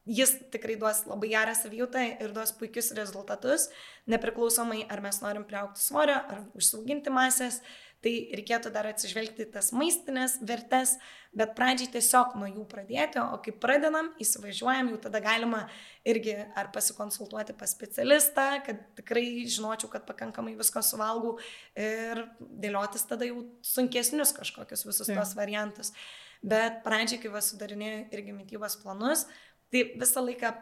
[0.04, 3.70] jis tikrai duos labai gerą savijautą ir duos puikius rezultatus,
[4.10, 7.62] nepriklausomai ar mes norim priaukti svorio, ar užsiauginti masės.
[8.04, 10.90] Tai reikėtų dar atsižvelgti tas maistinės vertes,
[11.32, 15.62] bet pradžiai tiesiog nuo jų pradėti, o kai pradedam, įsivažiuojam, jau tada galima
[16.04, 21.38] irgi ar pasikonsultuoti pas specialistą, kad tikrai žinočiau, kad pakankamai visko suvalgau
[21.80, 25.16] ir dėliotis tada jau sunkesnius kažkokius visus ja.
[25.16, 25.94] tos variantus.
[26.44, 29.24] Bet pradžiai, kai vas sudarinėjau irgi mytybos planus,
[29.74, 30.52] Tai visą laiką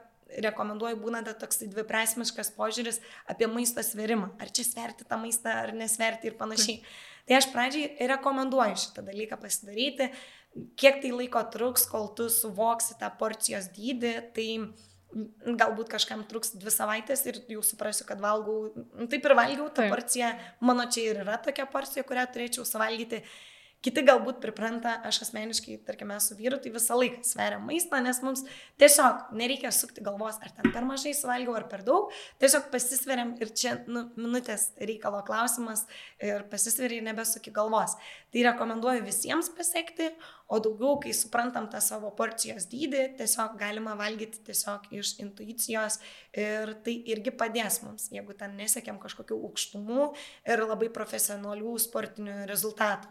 [0.41, 4.31] rekomenduoju būna toks dviprasmiškas požiūris apie maisto sverimą.
[4.41, 6.81] Ar čia sverti tą maistą, ar nesverti ir panašiai.
[7.29, 10.09] Tai aš pradžiai rekomenduoju šitą dalyką pasidaryti.
[10.81, 14.49] Kiek tai laiko truks, kol tu suvoksi tą porcijos dydį, tai
[15.61, 18.73] galbūt kažkam truks dvi savaitės ir jau suprasiu, kad valgau,
[19.13, 20.33] taip ir valgiau tą porciją,
[20.65, 23.21] mano čia ir yra tokia porcija, kurią turėčiau suvalgyti
[23.83, 28.45] Kiti galbūt pripranta, aš asmeniškai, tarkime, su vyru, tai visą laiką sveriam maistą, nes mums
[28.79, 32.13] tiesiog nereikia sukti galvos, ar ten per mažai suvalgiau, ar per daug.
[32.39, 35.83] Tiesiog pasisveriam ir čia nu, minutės reikalo klausimas
[36.23, 37.97] ir pasisveri ir nebesuki galvos.
[38.31, 40.13] Tai rekomenduoju visiems pasiekti,
[40.47, 45.99] o daugiau, kai suprantam tą savo porcijos dydį, tiesiog galima valgyti tiesiog iš intuicijos
[46.39, 50.11] ir tai irgi padės mums, jeigu ten nesiekiam kažkokių aukštumų
[50.55, 53.11] ir labai profesionalių sportinių rezultatų.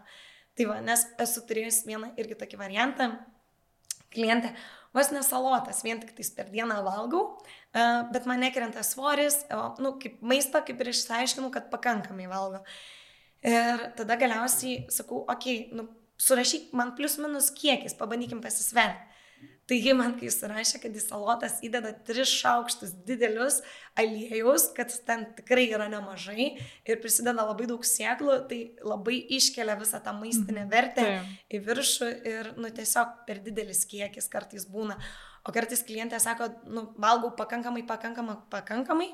[0.58, 3.08] Tai va, nes esu turėjus vieną irgi tokį variantą,
[4.12, 4.52] klientę,
[4.92, 7.22] vos nesalotas, vien tik tais per dieną valgau,
[8.12, 12.60] bet man nekrenta svoris, o, nu, kaip maisto, kaip ir išsiaiškinau, kad pakankamai valgo.
[13.42, 15.88] Ir tada galiausiai sakau, okei, okay, nu,
[16.20, 19.08] surašyk man plius minus kiekis, pabandykim pasisverti.
[19.70, 23.60] Tai ji man, kai surašė, kad į salotas įdeda tris šaukštus didelius
[23.96, 30.02] aliejus, kad ten tikrai yra nemažai ir prisideda labai daug sėklų, tai labai iškelia visą
[30.02, 30.72] tą maistinę mhm.
[30.72, 31.06] vertę
[31.46, 34.98] į viršų ir, nu, tiesiog per didelis kiekis kartais būna.
[35.46, 39.08] O kartais klientė sako, nu, valgau pakankamai, pakankamai, pakankamai,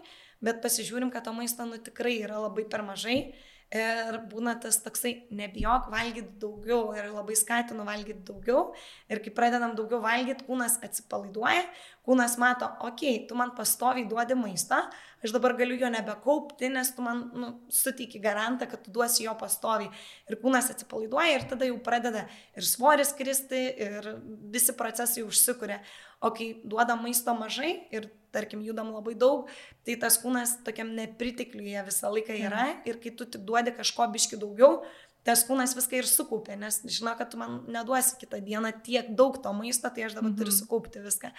[0.45, 3.21] bet pasižiūrim, kad to maisto, nu, tikrai yra labai per mažai
[3.69, 8.71] Ir būna tas toksai, nebijok valgyti daugiau ir labai skatinu valgyti daugiau.
[9.13, 11.67] Ir kai pradedam daugiau valgyti, kūnas atsipalaiduoja,
[12.09, 14.79] kūnas mato, okei, okay, tu man pastoviai duodi maistą,
[15.21, 19.37] aš dabar galiu jo nebekaupti, nes tu man nu, suteiki garantą, kad tu duosi jo
[19.37, 19.93] pastoviai.
[20.33, 22.25] Ir kūnas atsipalaiduoja ir tada jau pradeda
[22.57, 24.15] ir svoris kristi, ir
[24.49, 25.83] visi procesai užsikuria.
[26.25, 29.49] O kai duodam maisto mažai ir tarkim, judam labai daug,
[29.87, 32.83] tai tas kūnas tokiam nepritikliuje visą laiką yra mhm.
[32.91, 34.83] ir kai tu tik duodi kažko biški daugiau,
[35.29, 39.41] tas kūnas viską ir sukaupė, nes žino, kad tu man neduosi kitą dieną tiek daug
[39.43, 40.39] to maisto, tai aš dabar mhm.
[40.41, 41.33] turiu sukaupti viską.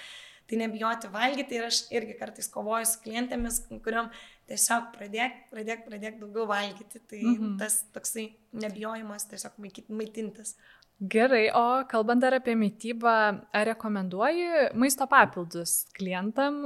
[0.50, 4.08] Tai nebijoti valgyti ir aš irgi kartais kovoju su klientėmis, kuriuom
[4.50, 7.02] tiesiog pradėk, pradėk, pradėk daugiau valgyti.
[7.06, 7.52] Tai mhm.
[7.62, 9.60] tas toksai nebijojimas tiesiog
[9.94, 10.56] maitintis.
[11.00, 13.12] Gerai, o kalbant dar apie mytybą,
[13.56, 16.66] ar rekomenduoji maisto papildus klientam,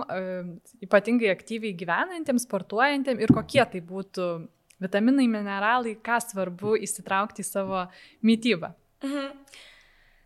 [0.82, 4.30] ypatingai aktyviai gyvenantiems, sportuojantiems ir kokie tai būtų
[4.82, 7.86] vitaminai, mineralai, ką svarbu įsitraukti į savo
[8.26, 8.74] mytybą?
[9.06, 9.30] Mhm.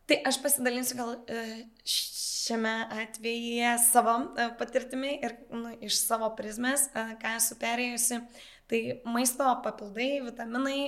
[0.07, 1.41] Tai aš pasidalinsiu gal e,
[1.83, 8.21] šiame atveju savo e, patirtimi ir nu, iš savo prizmės, e, ką esu perėjusi.
[8.67, 10.81] Tai maisto papildai, vitaminai,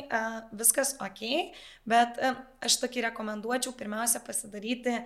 [0.60, 1.22] viskas ok,
[1.88, 2.20] bet
[2.66, 4.98] aš tokį rekomenduočiau pirmiausia pasidaryti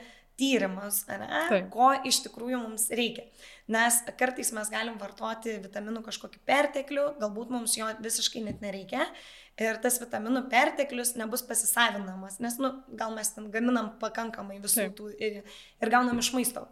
[0.42, 3.28] tyrimus, ne, ko iš tikrųjų mums reikia.
[3.70, 9.06] Nes kartais mes galim vartoti vitaminų kažkokį perteklių, galbūt mums jo visiškai net nereikia.
[9.62, 14.96] Ir tas vitaminų perteklius nebus pasisavinamas, nes, nu, gal mes ten gaminam pakankamai visų Taip.
[14.98, 15.44] tų ir,
[15.78, 16.66] ir gaunam iš maisto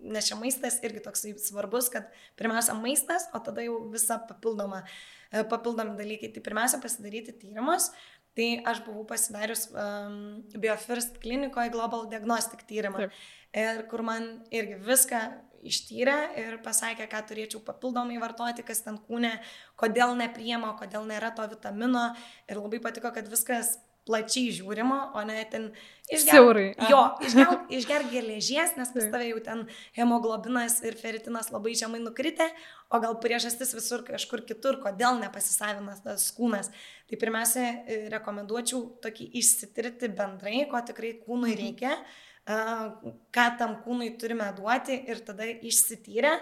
[0.00, 4.84] nes čia maistas irgi toksai svarbus, kad pirmiausia maistas, o tada jau visa papildoma,
[5.30, 6.30] e, papildomi dalykai.
[6.34, 7.90] Tai pirmiausia pasidaryti tyrimus.
[8.34, 13.04] Tai aš buvau pasidarius um, BioFirst klinikoje Global Diagnostic tyrimą.
[13.04, 13.18] Taip.
[13.54, 15.20] Ir kur man irgi viską
[15.64, 19.32] ištyrė ir pasakė, ką turėčiau papildomai vartoti, kas ten kūne,
[19.80, 22.08] kodėl nepriema, kodėl nėra to vitamino.
[22.50, 23.76] Ir labai patiko, kad viskas
[24.08, 25.70] plačiai žiūrima, o ne ten
[26.12, 26.88] išgerti.
[26.90, 29.64] Jo, išgerti išger geležies, nes pas tave jau ten
[29.96, 32.50] hemoglobinas ir feritinas labai žemai nukritę,
[32.92, 36.70] o gal priežastis visur kažkur kitur, kodėl nepasisavinas tas kūnas.
[37.08, 37.64] Tai pirmiausia,
[38.12, 41.60] rekomenduočiau tokį išsitirti bendrai, ko tikrai kūnui mhm.
[41.64, 41.96] reikia.
[41.96, 46.34] Mhm ką tam kūnui turime duoti ir tada išsityrę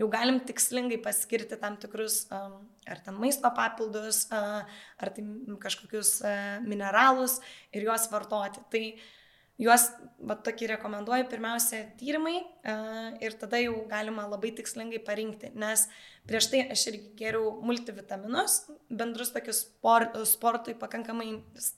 [0.00, 5.24] jau galim tikslingai paskirti tam tikrus ar ten maisto papildus, ar tai
[5.60, 6.14] kažkokius
[6.64, 7.40] mineralus
[7.72, 8.64] ir juos vartoti.
[8.72, 8.84] Tai
[9.60, 9.90] juos,
[10.20, 12.38] va tokį rekomenduoju, pirmiausia tyrimai
[13.24, 15.86] ir tada jau galima labai tikslingai parinkti, nes
[16.28, 18.58] prieš tai aš irgi geriau multivitaminus,
[18.92, 21.30] bendrus tokius sport, sportui pakankamai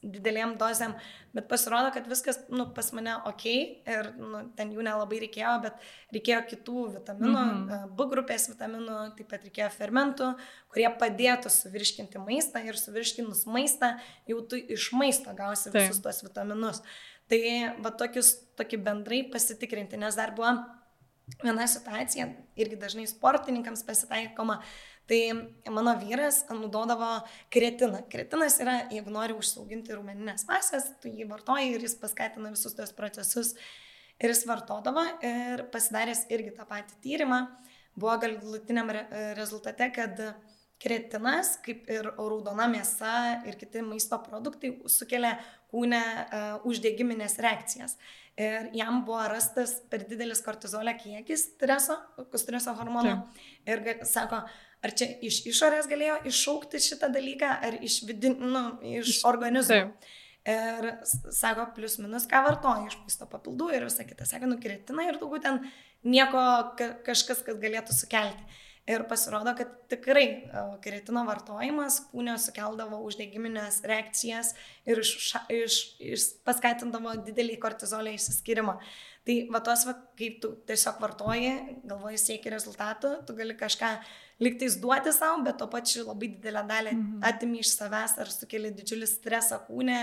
[0.02, 0.96] didelėm dozėm,
[1.32, 5.86] bet pasirodo, kad viskas nu, pas mane ok ir nu, ten jų nelabai reikėjo, bet
[6.16, 7.94] reikėjo kitų vitaminų, mm -hmm.
[7.96, 10.34] B grupės vitaminų, taip pat reikėjo fermentų,
[10.74, 13.94] kurie padėtų suvirškinti maistą ir suvirškinus maistą
[14.26, 16.04] jau tu iš maisto gausi visus taip.
[16.10, 16.82] tos vitaminus.
[17.30, 17.42] Tai
[17.84, 20.52] va tokius, tokį bendrai pasitikrinti, nes dar buvo
[21.42, 22.26] viena situacija,
[22.58, 24.58] irgi dažnai sportininkams pasitaikoma,
[25.08, 25.20] tai
[25.70, 27.10] mano vyras naudodavo
[27.52, 28.02] kretiną.
[28.12, 32.94] Kretinas yra, jeigu nori užsauginti rūmeninės masės, tu jį vartoji ir jis paskatina visus tos
[32.96, 33.54] procesus.
[34.22, 37.40] Ir jis vartodavo ir pasidaręs irgi tą patį tyrimą,
[37.98, 40.20] buvo galutiniam re rezultate, kad
[40.82, 45.36] kretinas, kaip ir raudona mėsa ir kiti maisto produktai, sukelia
[45.72, 47.96] kūne uh, uždegiminės reakcijas.
[48.40, 51.98] Ir jam buvo rastas per didelis kortizolio kiekis streso,
[52.40, 53.18] streso hormono.
[53.36, 53.42] Taip.
[53.68, 54.40] Ir sako,
[54.82, 58.64] ar čia iš išorės galėjo iššaukti šitą dalyką, ar iš, vidin, nu,
[59.02, 59.84] iš organizmo.
[59.92, 60.10] Taip.
[60.42, 60.88] Ir
[61.30, 64.26] sako, plius minus, ką vartoja iš maisto papildų ir visą kitą.
[64.26, 65.60] Sako, nukretina ir daugiau ten
[66.02, 66.42] nieko
[67.06, 68.48] kažkas, kas galėtų sukelti.
[68.90, 74.56] Ir pasirodo, kad tikrai e, keratino vartojimas kūnio sukeldavo uždegiminės reakcijas
[74.90, 75.12] ir iš,
[75.54, 78.74] iš, iš, paskatindavo didelį kortizolio išsiskirimą.
[79.22, 81.52] Tai va tos, va, kaip tu tiesiog vartoji,
[81.86, 83.92] galvoji sieki rezultatų, tu gali kažką
[84.42, 87.22] liktais duoti savo, bet to pačiu labai didelę dalį mhm.
[87.30, 90.00] atimi iš savęs ar sukeli didžiulį stresą kūnė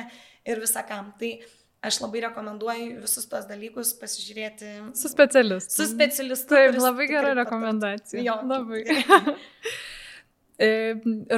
[0.48, 1.12] ir visakam.
[1.20, 1.36] Tai
[1.82, 4.74] aš labai rekomenduoju visus tos dalykus pasižiūrėti.
[4.98, 5.78] Su specialistu.
[5.78, 6.56] Su specialistu.
[6.56, 8.24] Taip, labai gera rekomendacija.
[8.26, 8.84] Jo, labai.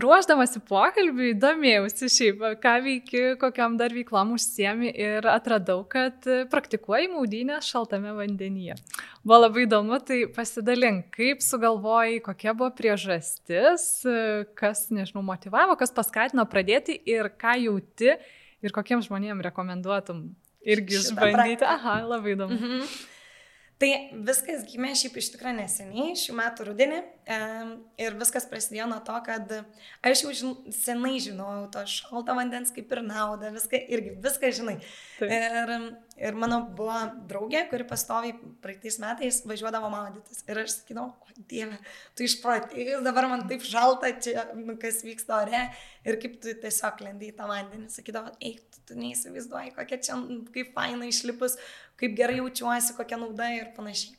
[0.02, 7.60] Ruoždamasi pokalbiui, domėjausi šiaip, ką veiki, kokiam dar veiklom užsiemi ir atradau, kad praktikuoji maudynę
[7.62, 8.80] šaltame vandenyje.
[9.22, 13.88] Buvo labai įdomu, tai pasidalink, kaip sugalvojai, kokia buvo priežastis,
[14.58, 18.18] kas, nežinau, motivavo, kas paskatino pradėti ir ką jauti
[18.62, 20.24] ir kokiem žmonėm rekomenduotum
[20.62, 21.66] irgi išbandyti.
[21.66, 22.58] Aha, labai įdomu.
[22.58, 22.86] Mhm.
[23.82, 23.90] Tai
[24.28, 27.00] viskas gimė šiaip iš tikrųjų neseniai, šių metų rudenį.
[28.02, 29.54] Ir viskas prasidėjo nuo to, kad
[30.06, 34.76] aš jau žin, senai žinojau to šalto vandens kaip ir naudą, viską irgi, viską žinai.
[35.18, 35.34] Taip.
[35.34, 35.74] Ir,
[36.28, 40.44] ir mano buvo draugė, kuri pastoviai praeitais metais važiuodavo maudytis.
[40.46, 41.80] Ir aš sakydavau, o dieve,
[42.18, 45.64] tu išprotėjus, dabar man taip šalta čia, nu, kas vyksta ore.
[46.06, 47.90] Ir kaip tu tiesiog lendi į tą vandenį.
[47.94, 50.18] Sakydavau, eik, tu, tu neįsivaizduoji, kokia čia,
[50.54, 51.58] kaip faina išlipus,
[52.02, 54.18] kaip gerai jaučiuosi, kokia nauda ir panašiai.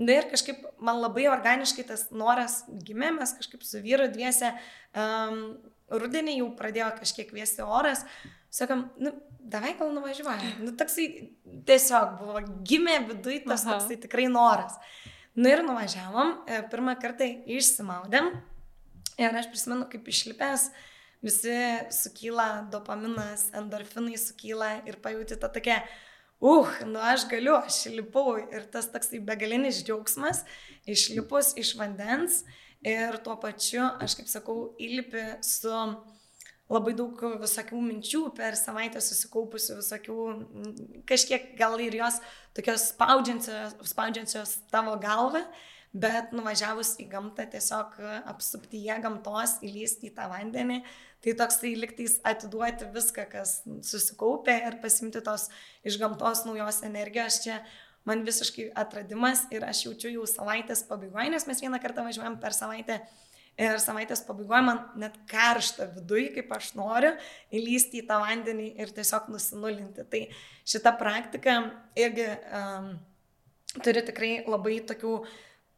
[0.00, 4.52] Na ir kažkaip man labai organiškai tas noras gimė, mes kažkaip su vyru dviese
[4.96, 5.58] um,
[5.90, 8.06] rudenį jau pradėjo kažkiek vėsti oras,
[8.54, 10.62] sakom, nu, davai gal nuvažiuojam.
[10.64, 11.06] Nu, toksai
[11.68, 13.76] tiesiog buvo, gimė viduje tas Aha.
[13.76, 14.78] toksai tikrai noras.
[15.36, 18.32] Nu ir nuvažiavom, e, pirmą kartą išsimaudėm
[19.20, 20.70] ir aš prisimenu, kaip išlipęs,
[21.24, 21.56] visi
[21.94, 25.80] sukyla dopaminas, endorfinai sukyla ir pajūti tą tokią
[26.40, 30.44] uh, nu aš galiu, aš lipau ir tas toksai begalinis džiaugsmas,
[30.88, 32.42] išlipus iš vandens
[32.86, 35.72] ir tuo pačiu, aš kaip sakau, įlipi su
[36.70, 40.18] labai daug visokių minčių per savaitę susikaupusių visokių,
[41.08, 42.20] kažkiek gal ir jos
[42.56, 45.42] tokios spaudžiančios, spaudžiančios tavo galvą,
[45.92, 47.96] bet nuvažiavus į gamtą tiesiog
[48.30, 50.82] apsuptyje gamtos, įlysti į tą vandenį,
[51.20, 55.50] Tai toksai liktais atiduoti viską, kas susikaupė ir pasimti tos
[55.84, 57.42] iš gamtos naujos energijos.
[57.44, 57.58] Čia
[58.08, 62.56] man visiškai atradimas ir aš jaučiu jau savaitės pabaigoje, nes mes vieną kartą važiuojam per
[62.56, 62.96] savaitę
[63.60, 67.12] ir savaitės pabaigoje man net karšta viduje, kaip aš noriu,
[67.52, 70.08] įlysti į tą vandenį ir tiesiog nusinulinti.
[70.08, 70.22] Tai
[70.72, 71.58] šita praktika
[72.00, 72.94] irgi um,
[73.84, 75.18] turi tikrai labai tokių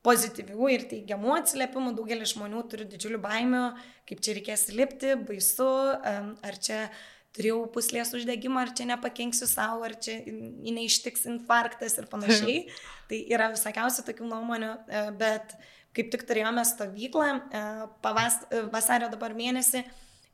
[0.07, 3.65] pozityvių ir teigiamų atsiliepimų, daugelis žmonių turi didžiulių baimių,
[4.09, 5.69] kaip čia reikės lipti, baisu,
[6.03, 6.89] ar čia
[7.37, 12.67] turėjau puslės uždegimą, ar čia nepakenksiu savo, ar čia neištiks infarktas ir panašiai.
[13.09, 15.57] tai yra visokiausių tokių nuomonių, e, bet
[15.97, 17.63] kaip tik turėjome stovyklą e,
[18.05, 19.83] pavas, e, vasario dabar mėnesį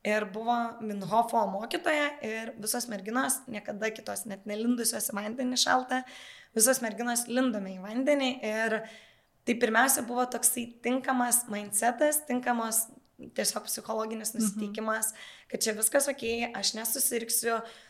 [0.06, 0.56] ir buvo
[0.86, 6.04] Minhofo mokytoja ir visos merginos, niekada kitos net nelindusios į vandenį šaltą,
[6.56, 8.78] visos merginos lindome į vandenį ir
[9.48, 12.84] tai pirmiausia buvo toksai tinkamas mindsetas, tinkamos
[13.34, 14.42] tiesiog psichologinis mhm.
[14.42, 15.44] nusiteikimas, mhm.
[15.50, 16.24] kad čia viskas ok,
[16.60, 17.87] aš nesusirksiu, E,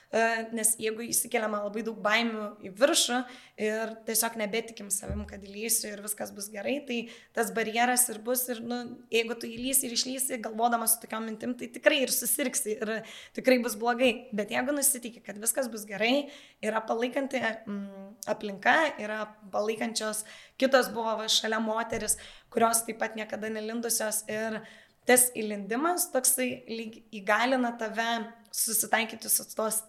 [0.57, 3.19] nes jeigu įsikeliama labai daug baimių į viršų
[3.61, 6.99] ir tiesiog nebetikim savim, kad įlysiu ir viskas bus gerai, tai
[7.37, 8.79] tas barjeras ir bus ir, nu,
[9.13, 12.95] jeigu tu įlysi ir išlysi, galvodamas su tokiam mintim, tai tikrai ir susirksi ir
[13.37, 14.31] tikrai bus blogai.
[14.33, 16.31] Bet jeigu nusitikia, kad viskas bus gerai,
[16.65, 20.25] yra palaikanti mm, aplinka, yra palaikančios,
[20.57, 22.17] kitos buvo va, šalia moteris,
[22.49, 24.63] kurios taip pat niekada nelindusios ir
[25.09, 28.09] tas įlindimas toksai lyg įgalina tave
[28.55, 29.83] susitaikyti su tos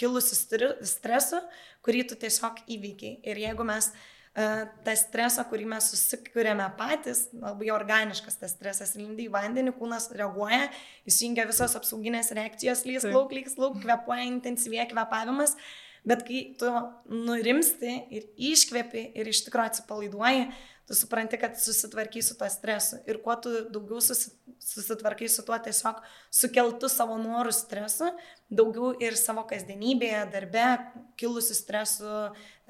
[0.00, 0.38] kilusiu
[0.86, 1.42] stresu,
[1.84, 3.20] kurį tu tiesiog įveikiai.
[3.28, 9.26] Ir jeigu mes uh, tą stresą, kurį mes susikūrėme patys, labai organiškas tas stresas, lindi
[9.28, 10.70] į vandenį, kūnas reaguoja,
[11.08, 15.56] įsijungia visos apsauginės reakcijos, lys lauk, lys lauk, kvepuoja intensyviai kvepavimas.
[16.08, 16.70] Bet kai tu
[17.14, 20.48] nurimsti ir iškvepi ir iš tikrųjų atsipalaiduoji,
[20.86, 22.98] tu supranti, kad susitvarkai su tuo stresu.
[23.08, 26.00] Ir kuo tu daugiau susitvarkai su tuo tiesiog
[26.34, 28.10] sukeltų savo norų stresu,
[28.50, 30.66] daugiau ir savo kasdienybėje, darbe,
[31.20, 32.16] kilusių stresų,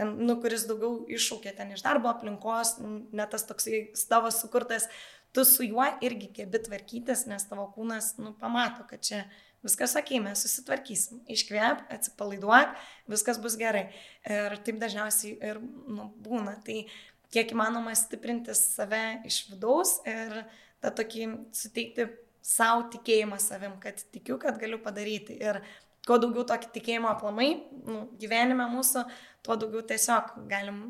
[0.00, 2.76] ten, nu, kuris daugiau iššūkė ten iš darbo aplinkos,
[3.12, 4.88] net tas toksai tavo sukurtas,
[5.32, 9.24] tu su juo irgi gebi tvarkytis, nes tavo kūnas, nu, pamato, kad čia
[9.62, 11.22] viskas sakė, mes susitvarkysim.
[11.30, 12.74] Iškvėp, atsipalaiduok,
[13.10, 13.86] viskas bus gerai.
[14.26, 16.56] Ir taip dažniausiai ir nu, būna.
[16.66, 16.82] Tai
[17.32, 20.42] kiek įmanoma stiprinti save iš vidaus ir
[20.82, 22.08] tą tokį suteikti
[22.42, 25.38] savo tikėjimą savim, kad tikiu, kad galiu padaryti.
[25.40, 25.60] Ir
[26.06, 27.52] kuo daugiau tokį tikėjimą aplamai
[27.86, 29.06] nu, gyvenime mūsų,
[29.46, 30.82] tuo daugiau tiesiog galim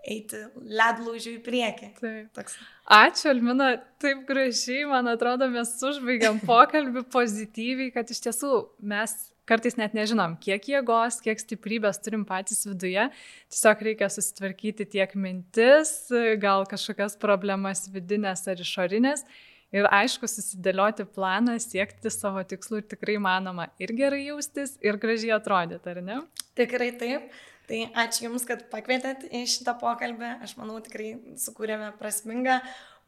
[0.00, 1.88] eiti ledlaužių į priekį.
[1.98, 2.30] Taip.
[2.36, 2.56] Toks.
[2.90, 9.14] Ačiū, Almina, taip gražiai, man atrodo, mes užbaigiam pokalbį pozityviai, kad iš tiesų mes
[9.48, 13.06] kartais net nežinom, kiek jėgos, kiek stiprybės turim patys viduje.
[13.52, 15.94] Tiesiog reikia susitvarkyti tiek mintis,
[16.42, 19.24] gal kažkokias problemas vidinės ar išorinės.
[19.70, 25.36] Ir aišku, susidėlioti planą, siekti savo tikslų ir tikrai manoma ir gerai jaustis, ir gražiai
[25.36, 26.16] atrodyti, ar ne?
[26.58, 27.30] Tikrai taip.
[27.70, 30.32] Tai ačiū Jums, kad pakvietėt į šitą pokalbį.
[30.42, 32.56] Aš manau, tikrai sukūrėme prasmingą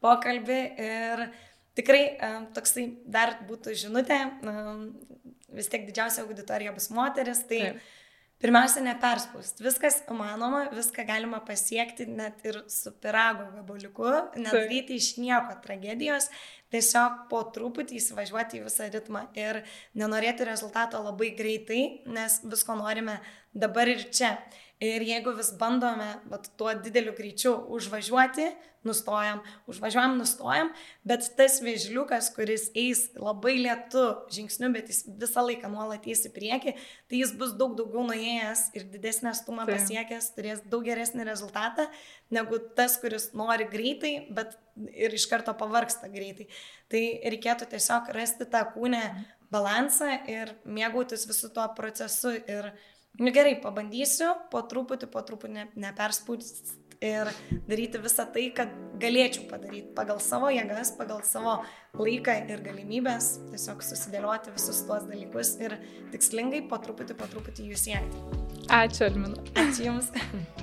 [0.03, 1.25] pokalbį ir
[1.77, 2.03] tikrai
[2.55, 4.19] toksai dar būtų žinutė
[5.53, 7.91] vis tiek didžiausia auditorija bus moteris, tai Taip.
[8.43, 9.61] pirmiausia, neperspaust.
[9.63, 14.09] Viskas įmanoma, viską galima pasiekti net ir su pirago gabaliuku,
[14.41, 16.29] nedaryti iš nieko tragedijos,
[16.73, 19.61] tiesiog po truputį įsivažiuoti į visą ritmą ir
[19.99, 23.19] nenorėti rezultato labai greitai, nes visko norime
[23.53, 24.37] dabar ir čia.
[24.83, 28.49] Ir jeigu vis bandome vat, tuo dideliu greičiu užvažiuoti,
[28.83, 29.39] nustojam,
[29.71, 30.71] užvažiuojam, nustojam,
[31.07, 34.03] bet tas vėžliukas, kuris eis labai lietu
[34.33, 36.73] žingsniu, bet jis visą laiką nuolat eis į priekį,
[37.07, 41.87] tai jis bus daug daugiau nuėjęs ir didesnę stumą pasiekęs, turės daug geresnį rezultatą,
[42.33, 44.57] negu tas, kuris nori greitai, bet
[44.91, 46.49] ir iš karto pavarksta greitai.
[46.91, 49.05] Tai reikėtų tiesiog rasti tą kūnę
[49.53, 52.35] balansą ir mėgautis visų tuo procesu.
[52.49, 52.73] Ir,
[53.21, 57.29] Nu gerai, pabandysiu, po truputį, po truputį ne, neperspūsti ir
[57.67, 61.59] daryti visą tai, kad galėčiau padaryti pagal savo jėgas, pagal savo
[61.99, 65.77] laiką ir galimybės, tiesiog susidėlioti visus tuos dalykus ir
[66.15, 68.25] tikslingai po truputį, po truputį jų siekti.
[68.71, 69.43] Ačiū, Almina.
[69.65, 70.09] Ačiū Jums.